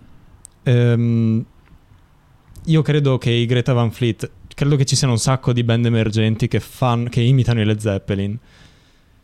[0.65, 1.45] Ehm,
[2.67, 5.87] io credo che i Greta Van Fleet, credo che ci siano un sacco di band
[5.87, 8.39] emergenti che, fan, che imitano i Led Zeppelin.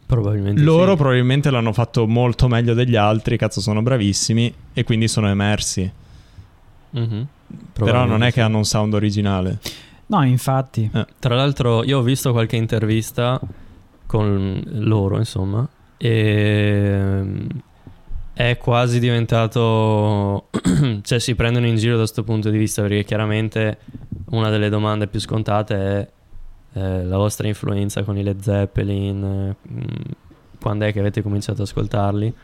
[0.09, 0.97] Probabilmente Loro sì.
[0.97, 5.90] probabilmente l'hanno fatto molto meglio degli altri, cazzo sono bravissimi e quindi sono emersi.
[6.90, 7.27] Mhm.
[7.75, 9.59] Però non è che hanno un sound originale.
[10.07, 10.90] No, infatti.
[11.18, 13.38] Tra l'altro, io ho visto qualche intervista
[14.07, 15.68] con loro, insomma,
[15.99, 17.47] e mm,
[18.33, 20.49] è quasi diventato.
[21.03, 23.79] cioè, si prendono in giro da questo punto di vista, perché chiaramente
[24.31, 26.09] una delle domande più scontate è
[26.74, 29.81] eh, la vostra influenza con i Led Zeppelin, mm,
[30.61, 32.35] quando è che avete cominciato ad ascoltarli?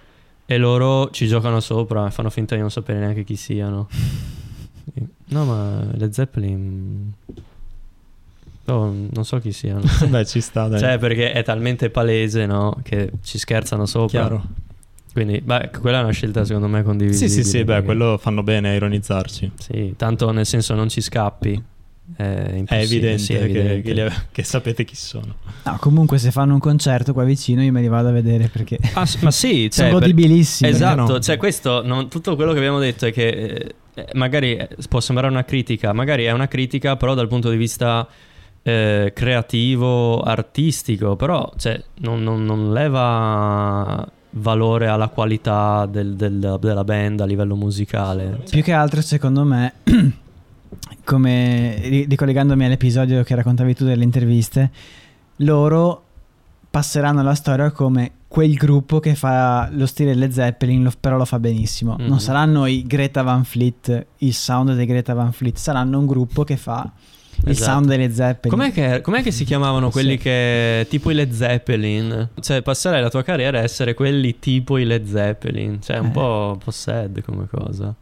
[0.46, 3.88] E loro ci giocano sopra e fanno finta di non sapere neanche chi siano.
[5.26, 7.10] No, ma Led Zeppelin.
[8.66, 9.80] Oh, non so chi siano.
[10.08, 10.78] Beh, ci sta, dai.
[10.78, 12.78] Cioè, perché è talmente palese, no?
[12.82, 14.20] Che ci scherzano sopra.
[14.20, 14.44] Chiaro.
[15.12, 17.42] Quindi, beh, quella è una scelta secondo me Sì, condivisibile.
[17.42, 19.52] sì, sì, beh, perché- quello fanno bene a ironizzarci.
[19.58, 21.62] Sì, tanto nel senso non ci scappi.
[22.16, 22.22] È,
[22.68, 23.82] evidente, sì, è che- evidente.
[23.82, 25.36] Che, li- che sapete chi sono.
[25.64, 28.78] No, comunque se fanno un concerto qua vicino io me li vado a vedere perché
[28.92, 30.70] Ah, ma sì, sono cioè, per- godibilissimi.
[30.70, 31.18] Esatto, no?
[31.20, 35.00] cioè questo, non- tutto quello che abbiamo detto è che eh, eh, magari eh, può
[35.00, 38.06] sembrare una critica, magari è una critica però dal punto di vista
[38.62, 46.84] eh, creativo, artistico, però cioè, non, non- non leva valore alla qualità del- del- della
[46.84, 48.40] band a livello musicale.
[48.44, 49.74] Cioè, Più che altro, secondo me,
[51.04, 54.70] come ri- ricollegandomi all'episodio che raccontavi tu delle interviste,
[55.36, 56.02] loro
[56.70, 61.24] passeranno alla storia come quel gruppo che fa lo stile Led Zeppelin, lo- però lo
[61.24, 61.96] fa benissimo.
[61.98, 62.06] Mhm.
[62.08, 66.42] Non saranno i Greta Van Fleet, il sound dei Greta Van Fleet, saranno un gruppo
[66.42, 66.90] che fa
[67.44, 67.70] il Esatto.
[67.70, 68.56] sound dei Led Zeppelin.
[68.58, 70.18] Com'è che, com'è che si chiamavano quelli Sì.
[70.18, 72.30] che tipo i Led Zeppelin?
[72.40, 75.80] Cioè, passerai la tua carriera a essere quelli tipo i Led Zeppelin.
[75.80, 76.10] Cioè, un, Eh.
[76.10, 77.94] po', un po' sad come cosa.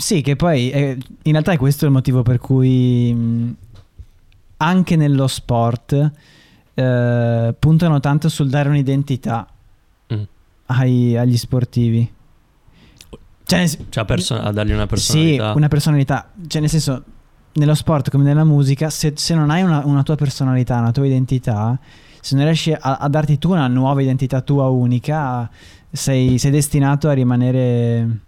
[0.00, 3.56] Sì, che poi eh, in realtà è questo il motivo per cui mh,
[4.58, 6.10] anche nello sport
[6.74, 9.46] eh, puntano tanto sul dare un'identità
[10.12, 10.22] Mm.
[10.66, 12.10] ai- agli sportivi.
[13.44, 15.52] Cioè, Cioè, perso- a dargli una sì, personalità.
[15.54, 16.30] una personalità.
[16.46, 17.02] Cioè, nel senso,
[17.52, 21.06] nello sport come nella musica, se, se non hai una, una tua personalità, una tua
[21.06, 21.78] identità,
[22.20, 25.48] se non riesci a, a darti tu una nuova identità tua unica,
[25.90, 28.18] sei, sei destinato a rimanere,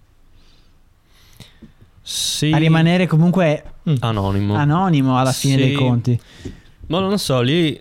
[2.03, 2.51] Sì.
[2.53, 3.63] a rimanere comunque
[4.01, 4.55] anonimo.
[4.55, 5.61] anonimo alla fine Sì.
[5.61, 6.21] dei conti.
[6.89, 7.81] Ma non lo so, lì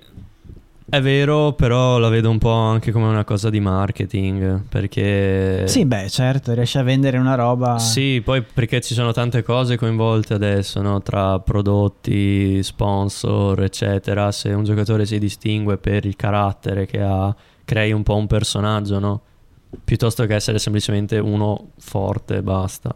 [0.94, 4.64] è vero, però la vedo un po' anche come una cosa di marketing.
[4.68, 5.64] Perché.
[5.68, 7.80] Sì, beh, certo, riesci a vendere una roba.
[7.80, 11.02] Sì, poi perché ci sono tante cose coinvolte adesso, no?
[11.02, 14.32] tra prodotti, sponsor, eccetera.
[14.32, 17.34] Se un giocatore si distingue per il carattere che ha,
[17.66, 19.22] crei un po' un personaggio, no?
[19.84, 22.94] Piuttosto che essere semplicemente uno forte e basta.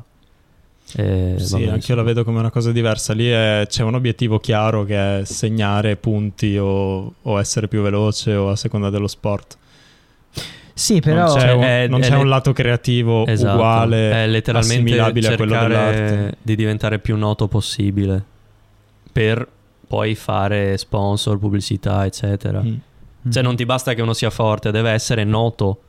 [0.94, 3.14] E Sì, anche io la vedo come una cosa diversa.
[3.14, 8.34] Lì è- c'è un obiettivo chiaro che è segnare punti o, o essere più veloce
[8.36, 9.58] o a seconda dello sport.
[10.78, 14.12] Sì, però non c'è, Cioè, un, è- non è c'è un lato creativo Esatto, uguale,
[14.12, 16.38] è letteralmente assimilabile a quello cercare dell'arte.
[16.42, 18.24] di diventare più noto possibile
[19.12, 19.48] per
[19.88, 22.62] poi fare sponsor, pubblicità, eccetera.
[22.62, 22.76] Mm.
[23.32, 25.80] Cioè non ti basta che uno sia forte, deve essere noto,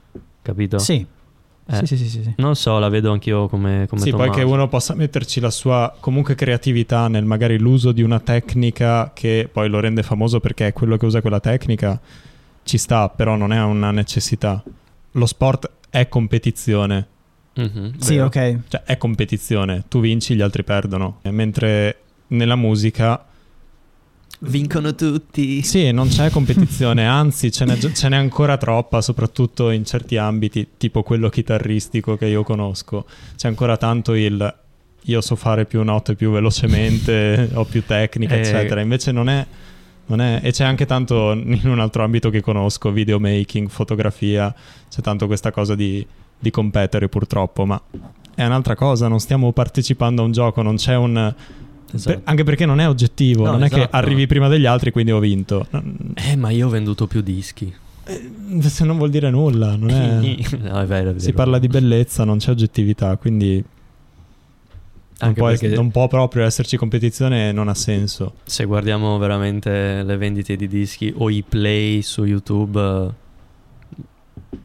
[0.43, 0.79] capito?
[0.79, 1.05] Sì.
[1.69, 1.85] Eh.
[1.85, 2.33] Sì, sì, sì, sì.
[2.37, 5.95] Non so, la vedo anch'io come, come Sì, poi che uno possa metterci la sua
[5.99, 10.73] comunque creatività nel magari l'uso di una tecnica che poi lo rende famoso perché è
[10.73, 12.01] quello che usa quella tecnica,
[12.63, 14.63] ci sta, però non è una necessità.
[15.13, 17.07] Lo sport è competizione,
[17.57, 18.59] Mhm, Sì, ok.
[18.69, 21.21] cioè è competizione, tu vinci, gli altri perdono.
[21.31, 23.25] Mentre nella musica
[24.41, 25.63] Vincono tutti.
[25.63, 30.69] Sì, non c'è competizione, anzi ce n'è, ce n'è ancora troppa, soprattutto in certi ambiti,
[30.77, 33.07] tipo quello chitarristico che io conosco.
[33.37, 34.55] C'è ancora tanto il
[35.09, 38.41] io so fare più note più velocemente, ho più tecnica, Eh.
[38.41, 38.81] eccetera.
[38.81, 39.47] Invece non è,
[40.07, 40.41] non è...
[40.43, 44.53] E c'è anche tanto in un altro ambito che conosco, videomaking, fotografia,
[44.91, 46.05] c'è tanto questa cosa di,
[46.39, 47.81] di competere purtroppo, ma
[48.35, 51.35] è un'altra cosa, non stiamo partecipando a un gioco, non c'è un...
[51.93, 52.17] Esatto.
[52.17, 53.97] per- anche perché non è oggettivo, No, non è che esatto.
[53.97, 55.67] arrivi prima degli altri quindi ho vinto.
[56.15, 57.73] Eh, ma io ho venduto più dischi.
[58.61, 60.19] Se non vuol dire nulla, non è...
[60.63, 61.19] no, è vero, è vero.
[61.19, 63.55] si parla di bellezza, non c'è oggettività, quindi
[65.19, 68.35] non Anche può, perché non può proprio esserci competizione e non ha senso.
[68.45, 74.57] se guardiamo veramente le vendite di dischi o i play su YouTube, eh,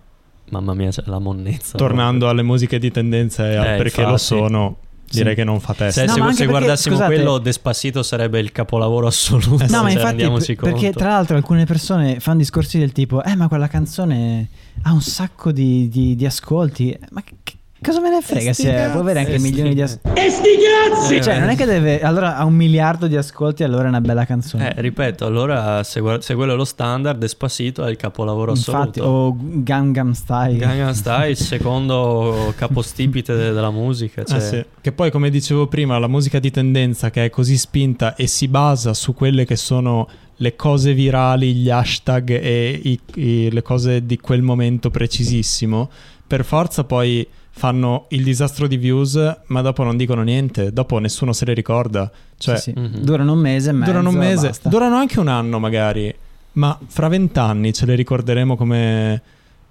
[0.50, 1.78] mamma mia, c'è la monnezza.
[1.78, 4.24] Tornando alle musiche di tendenza e al Eh, perché lo infatti.
[4.26, 4.78] sono,
[5.12, 5.40] direi Sì.
[5.40, 6.04] che non fa testa.
[6.06, 9.64] No, se- se perché, guardassimo scusate- quello, Despacito sarebbe il capolavoro assoluto.
[9.64, 13.36] Eh, No, ma cioè, infatti, perché tra l'altro alcune persone fanno discorsi del tipo, eh,
[13.36, 14.48] ma quella canzone
[14.84, 16.98] ha un sacco di, di- di ascolti.
[17.12, 17.36] Ma che-
[17.82, 18.54] cosa me ne frega?
[18.54, 20.20] sti Se cazzi, può avere anche sti- milioni di ascolti.
[20.20, 22.02] Eh, Cioè, non è che deve.
[22.02, 24.74] Allora ha un miliardo di ascolti, allora è una bella canzone.
[24.76, 29.00] Eh, ripeto, allora se, guard- se quello è lo standard, Despacito è il capolavoro Infatti,
[29.00, 29.04] assoluto.
[29.04, 30.58] o Gangnam Style.
[30.58, 34.24] Gangnam Style, il secondo capostipite de- della musica.
[34.24, 34.66] Cioè, Eh sì.
[34.80, 38.48] Che poi, come dicevo prima, la musica di tendenza che è così spinta e si
[38.48, 44.06] basa su quelle che sono le cose virali, gli hashtag e i- i- le cose
[44.06, 45.90] di quel momento precisissimo,
[46.26, 51.34] per forza poi fanno il disastro di views, ma dopo non dicono niente, dopo nessuno
[51.34, 52.10] se le ricorda.
[52.38, 52.80] Cioè, Sì, sì.
[52.80, 53.02] Mhm.
[53.04, 53.92] Durano un mese e mezzo.
[53.92, 54.70] durano un mese, basta.
[54.70, 56.14] durano anche un anno magari,
[56.54, 59.22] ma fra vent'anni ce le ricorderemo come...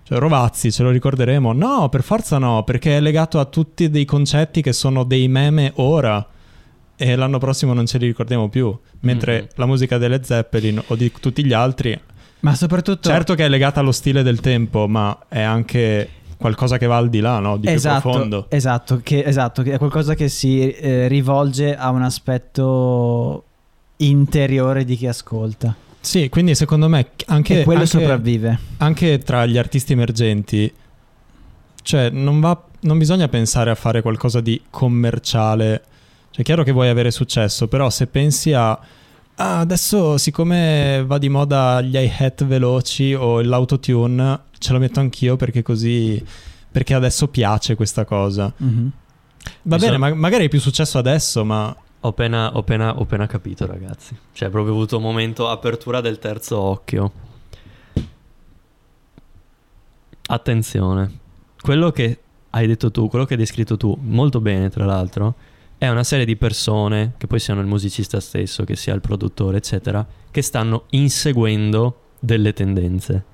[0.05, 1.53] Cioè, Rovazzi ce lo ricorderemo?
[1.53, 5.73] No, per forza no, perché è legato a tutti dei concetti che sono dei meme
[5.77, 6.27] ora
[6.97, 8.77] e l'anno prossimo non ce li ricordiamo più.
[9.01, 9.49] Mentre Mhm.
[9.55, 11.99] la musica delle Zeppelin o di tutti gli altri,
[12.41, 13.09] Ma soprattutto.
[13.09, 16.09] certo che è legata allo stile del tempo, ma è anche
[16.41, 17.57] qualcosa che va al di là, no?
[17.57, 18.47] Di più esatto, profondo.
[18.49, 23.45] Esatto che, esatto, che è qualcosa che si eh, rivolge a un aspetto
[23.99, 25.75] interiore di chi ascolta.
[26.01, 28.59] Sì, quindi secondo me anche, e quello anche- sopravvive.
[28.79, 30.73] anche tra gli artisti emergenti,
[31.83, 35.83] cioè non, va- non bisogna pensare a fare qualcosa di commerciale.
[36.31, 38.71] Cioè, è chiaro che vuoi avere successo, però se pensi a
[39.37, 45.35] "Ah, adesso siccome va di moda gli hi-hat veloci o l'autotune, ce lo metto anch'io
[45.35, 46.25] perché così
[46.71, 48.53] perché adesso piace questa cosa.
[48.59, 48.91] Mhm.
[49.63, 52.97] Va Mi bene, sono- ma- magari hai più successo adesso, ma Ho appena, ho appena-
[52.97, 54.17] ho appena capito, ragazzi.
[54.33, 57.13] Cioè, ho proprio avuto un momento apertura del terzo occhio.
[60.27, 61.19] Attenzione,
[61.61, 62.19] quello che
[62.51, 65.35] hai detto tu, quello che hai descritto tu, molto bene, tra l'altro,
[65.77, 69.57] è una serie di persone, che poi siano il musicista stesso, che sia il produttore,
[69.57, 73.25] eccetera, che stanno inseguendo delle tendenze.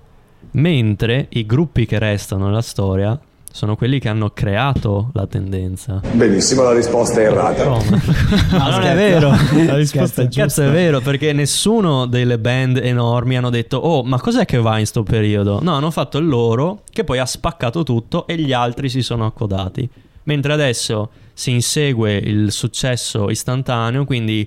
[0.53, 3.19] Mentre i gruppi che restano nella storia
[3.57, 6.03] sono quelli che hanno creato la tendenza.
[6.13, 7.65] Benissimo, la risposta è errata.
[7.65, 8.03] Come?
[8.51, 9.31] Ma non è vero.
[9.31, 10.43] la risposta è giusta.
[10.43, 14.79] Cazzo è vero perché nessuno delle band enormi hanno detto oh ma cos'è che va
[14.79, 15.61] in sto periodo?
[15.63, 19.25] No hanno fatto il loro che poi ha spaccato tutto e gli altri si sono
[19.25, 19.89] accodati.
[20.25, 24.47] Mentre adesso si insegue il successo istantaneo quindi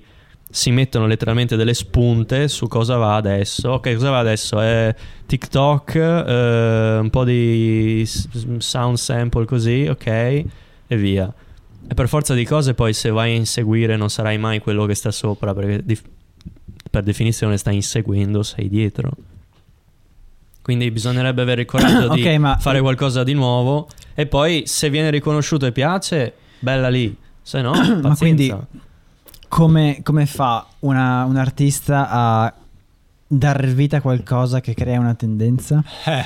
[0.50, 3.70] si mettono letteralmente delle spunte su cosa va adesso.
[3.72, 4.60] Ok cosa va adesso?
[4.60, 4.94] È
[5.26, 8.04] TikTok, eh, un po' di
[8.58, 10.46] sound sample così ok e
[10.96, 11.32] via.
[11.88, 14.94] E per forza di cose poi se vai a inseguire non sarai mai quello che
[14.94, 15.98] sta sopra perché di-
[16.90, 19.10] per definizione stai inseguendo, sei dietro.
[20.62, 24.90] Quindi bisognerebbe avere il coraggio di Ok, ma- fare qualcosa di nuovo e poi se
[24.90, 27.16] viene riconosciuto e piace, bella lì.
[27.42, 27.72] Se no.
[28.02, 28.52] Ma quindi
[29.50, 32.54] come, come fa una- un artista a
[33.26, 35.82] dar vita a qualcosa che crea una tendenza?
[36.04, 36.24] Eh,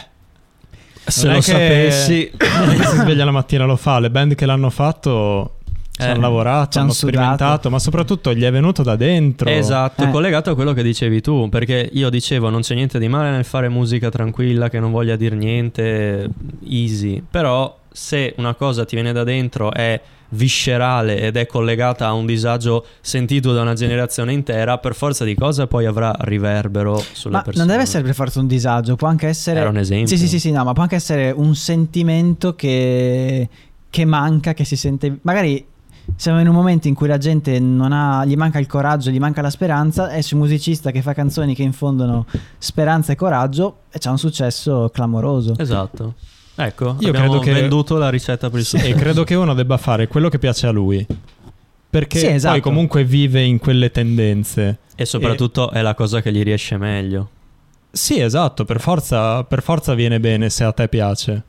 [1.06, 2.30] se non lo che- sapessi...
[2.38, 3.98] si sveglia la mattina lo fa.
[3.98, 5.56] Le band che l'hanno fatto
[5.90, 7.16] ci Eh, hanno lavorato, ci hanno sudato.
[7.16, 9.48] sperimentato, ma soprattutto gli è venuto da dentro.
[9.48, 10.10] Esatto, Eh.
[10.10, 13.44] collegato a quello che dicevi tu, perché io dicevo non c'è niente di male nel
[13.44, 16.28] fare musica tranquilla che non voglia dire niente,
[16.68, 22.12] easy, però se una cosa ti viene da dentro è viscerale ed è collegata a
[22.12, 27.37] un disagio sentito da una generazione intera, per forza di cosa poi avrà riverbero sulle
[27.37, 27.64] Ma persone.
[27.64, 29.61] non deve essere per forza un disagio, può anche essere...
[29.61, 30.09] Era un esempio.
[30.09, 33.48] Sì, sì, sì, sì, no, ma può anche essere un sentimento che,
[33.88, 35.18] che manca, che si sente...
[35.22, 35.64] Magari
[36.16, 39.20] siamo in un momento in cui la gente non ha, gli manca il coraggio, gli
[39.20, 42.26] manca la speranza, esce un musicista che fa canzoni che infondono
[42.59, 45.54] speranza e coraggio e c'ha un successo clamoroso.
[45.57, 46.14] Esatto.
[46.56, 48.96] Ecco, Io abbiamo credo che- venduto la ricetta per il Sì, successo.
[48.98, 51.04] credo che uno debba fare quello che piace a lui.
[51.90, 52.52] Perché Sì, esatto.
[52.54, 54.78] poi comunque vive in quelle tendenze.
[54.96, 57.30] E soprattutto è la cosa che gli riesce meglio.
[57.90, 61.42] Sì, esatto, per forza, per forza viene bene se a te piace.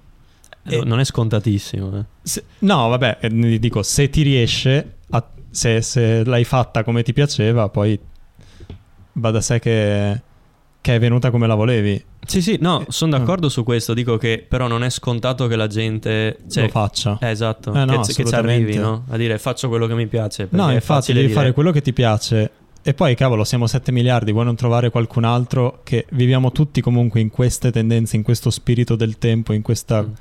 [0.67, 1.97] Eh, Non è scontatissimo.
[1.99, 2.03] eh.
[2.23, 7.13] Se- no, vabbè, eh, dico, se ti riesce, a- se, se l'hai fatta come ti
[7.13, 7.99] piaceva, poi
[9.13, 10.21] va da sé che,
[10.85, 11.99] che è venuta come la volevi.
[12.27, 13.95] Sì, sì, no, Eh, sono d'accordo su questo.
[13.95, 16.37] Dico che però non è scontato che la gente.
[16.47, 17.17] Cioè, lo faccia.
[17.19, 19.03] eh, esatto, Eh, no, che, che ci arrivi, no?
[19.09, 20.47] A dire faccio quello che mi piace.
[20.51, 22.51] no, è infatti facile devi dire- fare quello che ti piace.
[22.83, 27.19] E poi, cavolo, siamo 7 miliardi, vuoi non trovare qualcun altro che viviamo tutti comunque
[27.19, 30.11] in queste tendenze, in questo spirito del tempo, in, questa- Mm.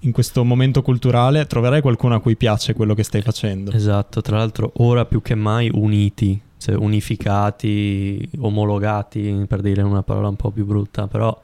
[0.00, 3.72] in questo momento culturale, troverai qualcuno a cui piace quello che stai facendo.
[3.72, 10.28] Esatto, tra l'altro ora più che mai uniti, cioè unificati, omologati, per dire una parola
[10.28, 11.36] un po' più brutta, però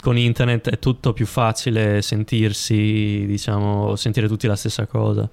[0.00, 5.28] con internet è tutto più facile sentirsi, diciamo, sentire tutti la stessa cosa.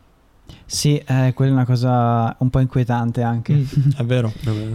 [0.65, 3.65] Sì, eh, quella è una cosa un po' inquietante anche.
[3.97, 4.31] È vero.
[4.41, 4.71] Vabbè.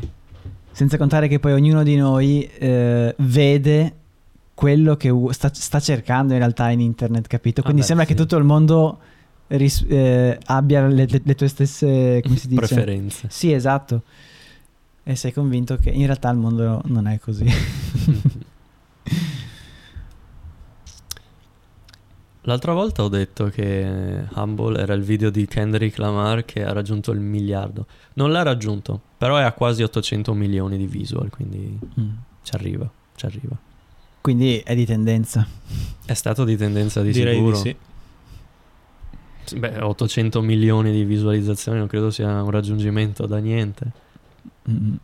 [0.71, 3.95] Senza contare che poi ognuno di noi eh, vede
[4.55, 7.63] quello che sta, sta cercando in realtà in internet, capito?
[7.63, 8.13] Quindi Ah beh, sembra sì.
[8.13, 8.99] che tutto il mondo
[9.57, 12.61] ris- eh, abbia le, le- le tue stesse, come si dice?
[12.61, 13.27] Preferenze.
[13.31, 14.03] Sì, esatto.
[15.03, 17.45] E sei convinto che in realtà il mondo non è così.
[22.45, 27.11] L'altra volta ho detto che Humble era il video di Kendrick Lamar che ha raggiunto
[27.13, 27.87] il miliardo.
[28.15, 32.09] Non l'ha raggiunto, però è a quasi 800 milioni di visual, quindi Mm.
[32.43, 33.55] ci arriva, ci arriva.
[34.23, 35.47] Quindi è di tendenza.
[36.05, 37.57] È stato di tendenza di Direi sicuro.
[37.57, 37.77] di sì.
[39.57, 43.86] Beh, 800 milioni di visualizzazioni non credo sia un raggiungimento da niente.
[44.70, 44.94] Mm.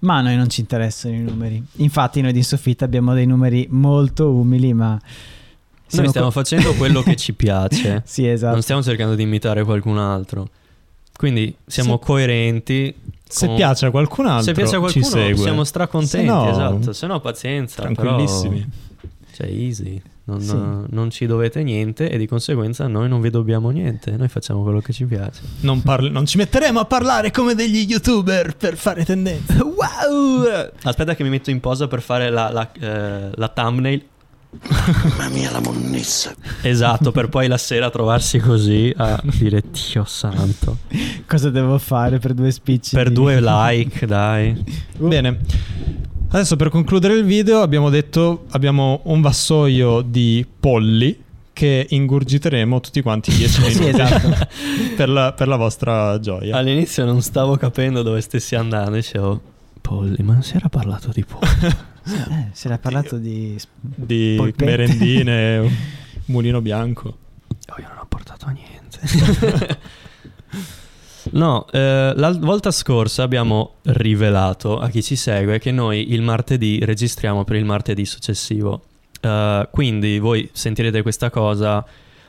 [0.00, 1.62] Ma a noi non ci interessano i numeri.
[1.76, 4.98] Infatti noi di Soffitta abbiamo dei numeri molto umili, ma...
[5.94, 8.52] Noi stiamo co- facendo quello che ci piace, Sì, esatto.
[8.54, 10.48] non stiamo cercando di imitare qualcun altro.
[11.14, 12.94] Quindi siamo Se- coerenti.
[13.28, 15.42] Se con- piace a qualcun altro, Se piace a ci qualcuno segue.
[15.42, 16.92] siamo stracontenti, Se no, esatto.
[16.92, 18.58] Se no pazienza, Tranquillissimi.
[18.60, 20.02] però cioè easy.
[20.24, 20.56] Non, Sì.
[20.94, 24.16] non ci dovete niente e di conseguenza noi non vi dobbiamo niente.
[24.16, 25.40] Noi facciamo quello che ci piace.
[25.60, 29.58] Non, parli- non ci metteremo a parlare come degli youtuber per fare tendenze.
[29.82, 30.44] Wow!
[30.84, 34.04] Aspetta che mi metto in posa per fare la, la, eh, la thumbnail.
[35.18, 36.32] Mamma mia, la monnezza.
[36.60, 40.78] Esatto, per poi la sera trovarsi così a dire Dio santo.
[41.26, 42.94] Cosa devo fare per due spicci?
[42.94, 44.62] Per due like, dai.
[44.98, 45.38] Bene.
[46.34, 51.22] Adesso per concludere il video abbiamo detto abbiamo un vassoio di polli
[51.52, 54.48] che ingurgiteremo tutti quanti 10 minuti Sì, esatto.
[54.96, 56.56] per, la, per la vostra gioia.
[56.56, 58.92] All'inizio non stavo capendo dove stessi andando.
[58.92, 59.42] Dicevo,
[59.82, 61.74] Polli, ma non si era parlato di polli?
[62.04, 63.56] Eh, si era parlato di...
[63.80, 64.64] di Polpette.
[64.64, 65.70] merendine,
[66.24, 67.08] mulino bianco.
[67.08, 69.78] Oh, io non ho portato niente.
[71.30, 76.84] No, eh, la volta scorsa abbiamo rivelato a chi ci segue che noi il martedì
[76.84, 78.82] registriamo per il martedì successivo.
[79.20, 81.84] Eh, quindi voi sentirete questa cosa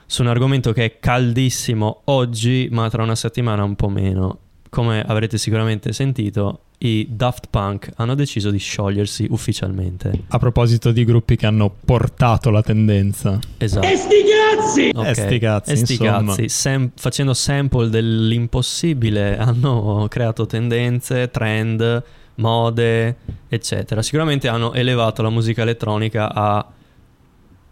[0.05, 4.37] su un argomento che è caldissimo oggi, ma tra una settimana un po' meno.
[4.73, 10.23] Come avrete sicuramente sentito, i Daft Punk hanno deciso di sciogliersi ufficialmente.
[10.29, 13.37] A proposito di gruppi che hanno portato la tendenza.
[13.59, 13.85] Esatto.
[13.85, 14.15] E sti
[14.57, 14.89] cazzi!
[14.91, 15.05] Ok.
[15.05, 16.49] Eh, sti cazzi, E sti cazzi.
[16.49, 22.03] Sam- facendo sample dell'impossibile hanno creato tendenze, trend,
[22.37, 23.15] mode,
[23.49, 24.01] eccetera.
[24.01, 26.67] Sicuramente hanno elevato la musica elettronica a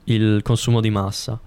[0.04, 1.40] il consumo di massa.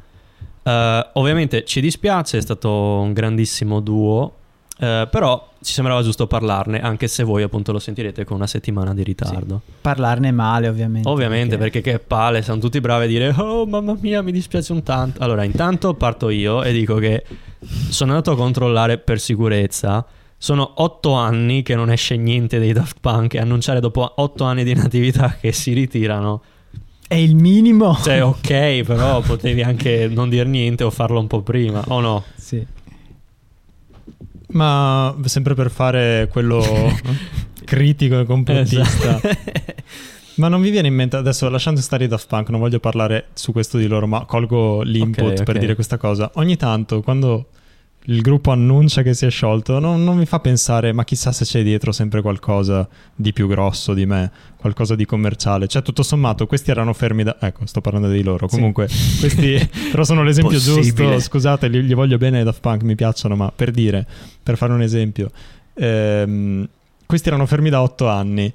[0.65, 4.39] Eh, ovviamente ci dispiace, è stato un grandissimo duo,
[4.79, 8.93] eh, però ci sembrava giusto parlarne, anche se voi appunto lo sentirete con una settimana
[8.93, 9.63] di ritardo.
[9.81, 11.09] Parlarne male, ovviamente.
[11.09, 14.83] Ovviamente, perché che palle, siamo tutti bravi a dire Oh mamma mia, mi dispiace un
[14.83, 15.23] tanto.
[15.23, 17.25] Allora, intanto parto io e dico che
[17.89, 20.05] sono andato a controllare per sicurezza.
[20.37, 24.65] Sono otto anni che non esce niente dei Daft Punk e annunciare dopo otto anni
[24.65, 26.43] di natività che si ritirano.
[27.07, 27.97] È il minimo.
[28.03, 32.25] Cioè, ok, però potevi anche non dire niente o farlo un po' prima, o no?
[32.37, 32.67] Sì.
[34.55, 36.63] Ma sempre per fare quello
[37.65, 38.83] critico e complottista.
[39.19, 39.29] Esatto.
[40.37, 43.27] Ma non vi viene in mente adesso, lasciando stare i Daft Punk, non voglio parlare
[43.35, 45.61] su questo di loro, ma colgo l'input Ok, per ok.
[45.61, 46.31] dire questa cosa.
[46.35, 47.47] Ogni tanto, quando
[48.07, 51.45] il gruppo annuncia che si è sciolto, non, non mi fa pensare, ma chissà se
[51.45, 55.67] c'è dietro sempre qualcosa di più grosso di me, qualcosa di commerciale.
[55.67, 57.37] Cioè, tutto sommato, questi erano fermi da...
[57.41, 58.47] Ecco, sto parlando di loro.
[58.47, 58.57] Sì.
[58.57, 58.89] Comunque,
[59.21, 59.57] questi
[59.91, 61.19] però sono l'esempio giusto.
[61.19, 64.07] Scusate, gli, gli voglio bene ai Daft Punk, mi piacciono, ma per dire,
[64.43, 65.31] per fare un esempio,
[65.73, 66.69] ehm,
[67.07, 68.53] questi erano fermi da otto anni,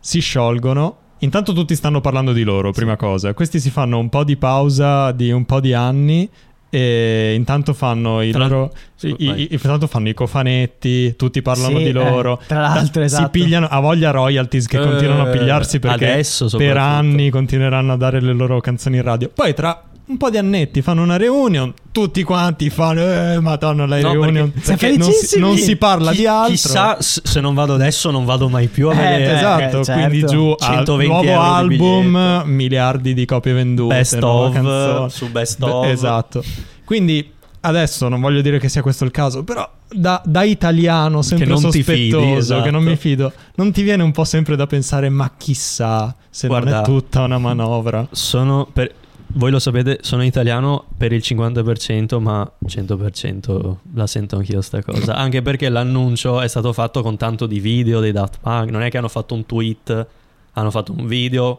[0.00, 0.96] si sciolgono.
[1.22, 3.34] Intanto tutti stanno parlando di loro, prima cosa.
[3.34, 6.30] Questi si fanno un po' di pausa di un po' di anni
[6.70, 11.84] e intanto fanno i Tra- loro i, i- intanto fanno i cofanetti, tutti parlano Sì,
[11.84, 12.40] di eh, loro.
[12.46, 13.24] tra l'altro, esatto.
[13.24, 16.22] Si pigliano a voglia royalties che Eh, continuano a pigliarsi perché
[16.56, 19.30] per anni continueranno a dare le loro canzoni in radio.
[19.32, 24.00] Poi tra un po' di annetti fanno una reunion, tutti quanti fanno eh, madonna la
[24.00, 26.50] No, reunion perché- perché non si, non si parla Chi- di altro.
[26.52, 29.36] Chissà se non vado adesso, non vado mai più a Eh, vedere.
[29.36, 30.06] esatto, eh, certo.
[30.08, 32.46] quindi giù al 120 nuovo di album, biglietto.
[32.46, 35.10] miliardi di copie vendute, Best of, canzone.
[35.10, 35.86] su best of.
[35.86, 36.42] Esatto.
[36.84, 41.46] Quindi adesso non voglio dire che sia questo il caso, però da, da italiano sempre
[41.46, 42.62] non ti sospettoso, fidi, esatto.
[42.62, 46.46] che non mi fido, non ti viene un po' sempre da pensare ma chissà se
[46.48, 48.06] non Guarda, è tutta una manovra.
[48.10, 48.90] Sono per
[49.34, 55.14] voi lo sapete, sono italiano per il 50%, ma 100% la sento anch'io sta cosa.
[55.16, 58.70] Anche perché l'annuncio è stato fatto con tanto di video dei Daft Punk.
[58.70, 60.06] Non è che hanno fatto un tweet,
[60.52, 61.58] hanno fatto un video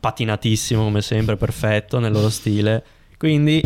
[0.00, 2.82] patinatissimo come sempre, perfetto nel loro stile.
[3.16, 3.62] Quindi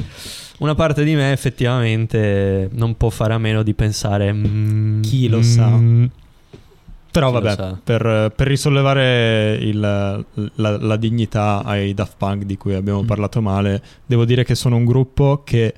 [0.58, 4.30] una parte di me effettivamente non può fare a meno di pensare...
[4.32, 5.68] mm, Chi lo sa?
[5.68, 6.04] mm,
[7.20, 13.02] Però vabbè, per, per risollevare il- la, la dignità ai Daft Punk di cui abbiamo
[13.02, 13.06] Mm.
[13.06, 15.72] parlato male, devo dire che sono un gruppo che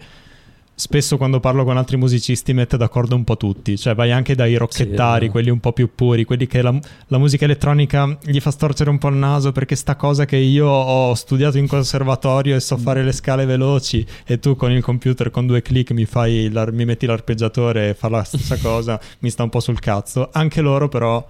[0.78, 4.54] spesso quando parlo con altri musicisti mette d'accordo un po' tutti, cioè vai anche dai
[4.54, 5.32] rocchettari, vero.
[5.32, 6.72] quelli un po' più puri, quelli che la,
[7.08, 10.68] la musica elettronica gli fa storcere un po' il naso perché sta cosa che io
[10.68, 12.80] ho studiato in conservatorio e so Mm.
[12.80, 16.84] fare le scale veloci e tu con il computer con due clic mi, fai mi
[16.84, 20.28] metti l'arpeggiatore e fa la stessa cosa, mi sta un po' sul cazzo.
[20.32, 21.26] Anche loro però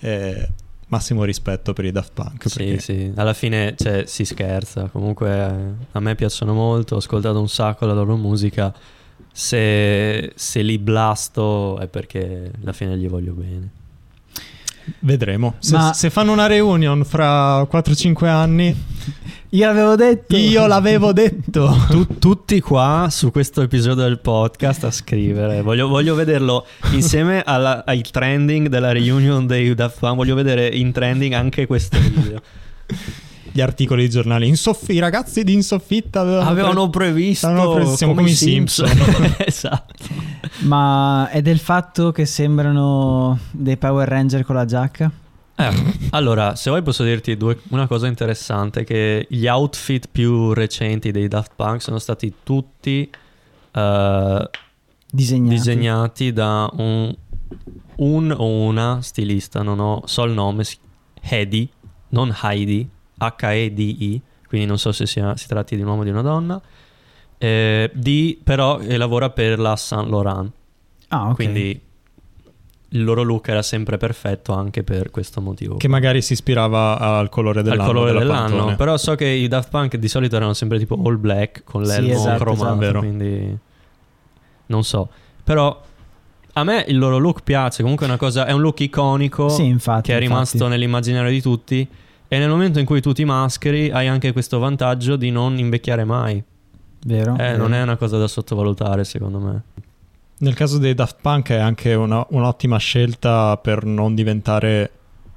[0.00, 0.48] eh,
[0.88, 2.48] massimo rispetto per i Daft Punk.
[2.48, 4.88] Sì, perché- sì, alla fine cioè, si scherza.
[4.88, 8.74] Comunque eh, a me piacciono molto, ho ascoltato un sacco la loro musica.
[9.32, 13.70] Se, se li blasto è perché alla fine gli voglio bene.
[15.00, 15.54] Vedremo.
[15.58, 18.74] Se, Ma- se fanno una reunion fra 4-5 anni,
[19.50, 20.36] Io l'avevo detto.
[20.36, 21.74] io l'avevo detto.
[21.88, 25.62] Tu- tutti qua su questo episodio del podcast a scrivere.
[25.62, 30.16] Voglio, voglio vederlo insieme alla- ai trending della reunion dei Daft Punk.
[30.16, 32.40] Voglio vedere in trending anche questo video.
[33.58, 34.46] Gli articoli di giornale.
[34.46, 37.48] In soffi- I ragazzi di In Soffitta avevano, Avevano previsto.
[37.48, 38.88] Avevano previsto- siamo come i Simpson.
[39.44, 39.94] esatto.
[40.60, 45.10] Ma è del fatto che sembrano dei Power Ranger con la giacca?
[45.56, 45.72] Eh,
[46.10, 51.26] allora, se vuoi posso dirti due- una cosa interessante, che gli outfit più recenti dei
[51.26, 53.10] Daft Punk sono stati tutti
[53.72, 54.50] eh,
[55.10, 55.54] Disegnati.
[55.56, 57.12] disegnati da un,
[57.96, 60.62] un o una stilista, non ho, so il nome,
[61.20, 61.68] Hedy,
[62.10, 62.88] non Heidi,
[63.18, 66.60] H-E-D-I, quindi non so se sia- si tratti di un uomo o di una donna,
[67.38, 70.50] eh, di, però eh, lavora per la Saint Laurent,
[71.08, 71.34] Ah, ok.
[71.34, 71.80] quindi
[72.92, 75.76] il loro look era sempre perfetto anche per questo motivo.
[75.76, 77.84] Che magari si ispirava al colore al dell'anno.
[77.86, 78.48] colore della dell'anno.
[78.56, 78.76] Pantone.
[78.76, 81.90] Però so che i Daft Punk di solito erano sempre tipo all black con Sì,
[82.00, 82.80] l'elmo esatto, cromato.
[82.82, 82.98] esatto.
[83.00, 83.58] Quindi
[84.66, 85.08] non so.
[85.44, 85.82] Però
[86.54, 87.82] a me il loro look piace.
[87.82, 90.10] Comunque è una cosa, è un look iconico Sì, infatti.
[90.10, 90.72] che è rimasto infatti.
[90.72, 91.86] nell'immaginario di tutti.
[92.28, 96.04] E nel momento in cui tu ti mascheri, hai anche questo vantaggio di non invecchiare
[96.04, 96.42] mai.
[97.06, 97.36] Vero?
[97.38, 99.62] Eh, non è una cosa da sottovalutare, secondo me.
[100.40, 104.90] Nel caso dei Daft Punk è anche una- un'ottima scelta per non diventare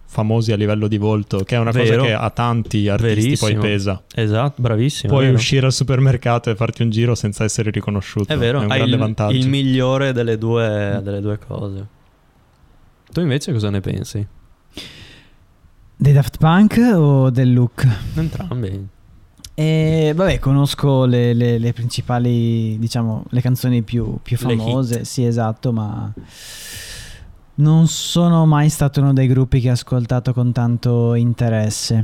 [0.06, 1.96] famosi a livello di volto, che è una Vero.
[1.96, 3.52] cosa che a tanti artisti Verissimo.
[3.60, 4.04] poi pesa.
[4.14, 5.14] Esatto, bravissimo.
[5.14, 5.38] Puoi vero.
[5.38, 8.34] uscire al supermercato e farti un giro senza essere riconosciuto.
[8.34, 9.36] È vero, è un hai grande il, vantaggio.
[9.38, 11.86] il migliore delle due, delle due cose.
[13.14, 14.28] Tu invece cosa ne pensi?
[16.02, 17.88] Dei Daft Punk o del look?
[18.16, 18.88] Entrambi.
[19.54, 25.06] E vabbè, conosco le, le- le principali, diciamo, le canzoni più, più famose.
[25.06, 26.12] Sì, esatto, ma
[27.56, 32.04] non sono mai stato uno dei gruppi che ho ascoltato con tanto interesse.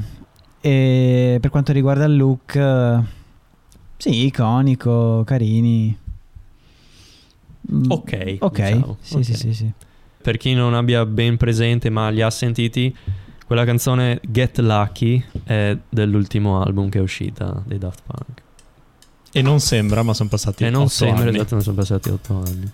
[0.61, 3.01] E per quanto riguarda il look,
[3.97, 5.97] sì, iconico, carini.
[7.73, 8.97] Mm, Ok, Ok, diciamo.
[8.99, 9.23] sì, Ok.
[9.23, 9.71] sì, sì, sì.
[10.21, 12.95] Per chi non abbia ben presente ma li ha sentiti,
[13.47, 18.41] quella canzone Get Lucky è dell'ultimo album che è uscita dei Daft Punk.
[19.31, 21.37] E non sembra, ma sono passati e non sembra, anni.
[21.37, 22.69] esatto, ne sono passati otto anni.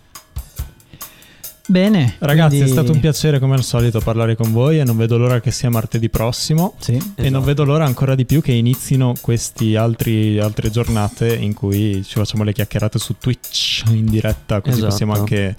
[1.65, 2.15] Bene.
[2.19, 5.17] Ragazzi, quindi- è stato un piacere come al solito parlare con voi e non vedo
[5.17, 6.73] l'ora che sia martedì prossimo.
[6.79, 6.91] Sì.
[6.91, 7.41] E non Esatto.
[7.45, 12.51] vedo l'ora ancora di più che inizino queste altre giornate in cui ci facciamo le
[12.51, 14.89] chiacchierate su Twitch in diretta, così Esatto.
[14.89, 15.55] possiamo anche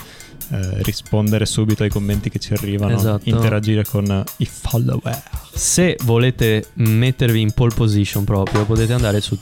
[0.51, 3.27] eh, rispondere subito ai commenti che ci arrivano, Esatto.
[3.31, 5.23] interagire con i follower.
[5.55, 9.39] Se volete mettervi in pole position proprio, potete andare su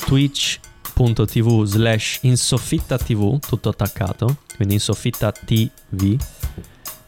[0.95, 6.16] twitch.tv slash insoffitta tv, tutto attaccato, quindi insoffitta tv.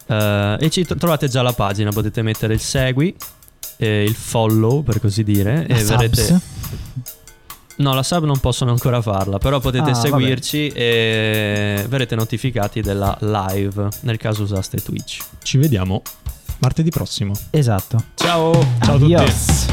[0.06, 3.14] Eh, e ci tro- trovate già la pagina, potete mettere il segui,
[3.76, 6.22] eh, il follow per così dire, La e verrete...
[6.24, 6.40] subs?
[7.76, 13.16] No, la sub non possono ancora farla, però potete Ah, seguirci e verrete notificati della
[13.20, 15.18] live nel caso usaste Twitch.
[15.42, 16.02] Ci vediamo
[16.58, 17.32] martedì prossimo.
[17.50, 18.02] Esatto.
[18.14, 18.52] Ciao!
[18.80, 19.14] Ciao a tutti.
[19.14, 19.66] Adios.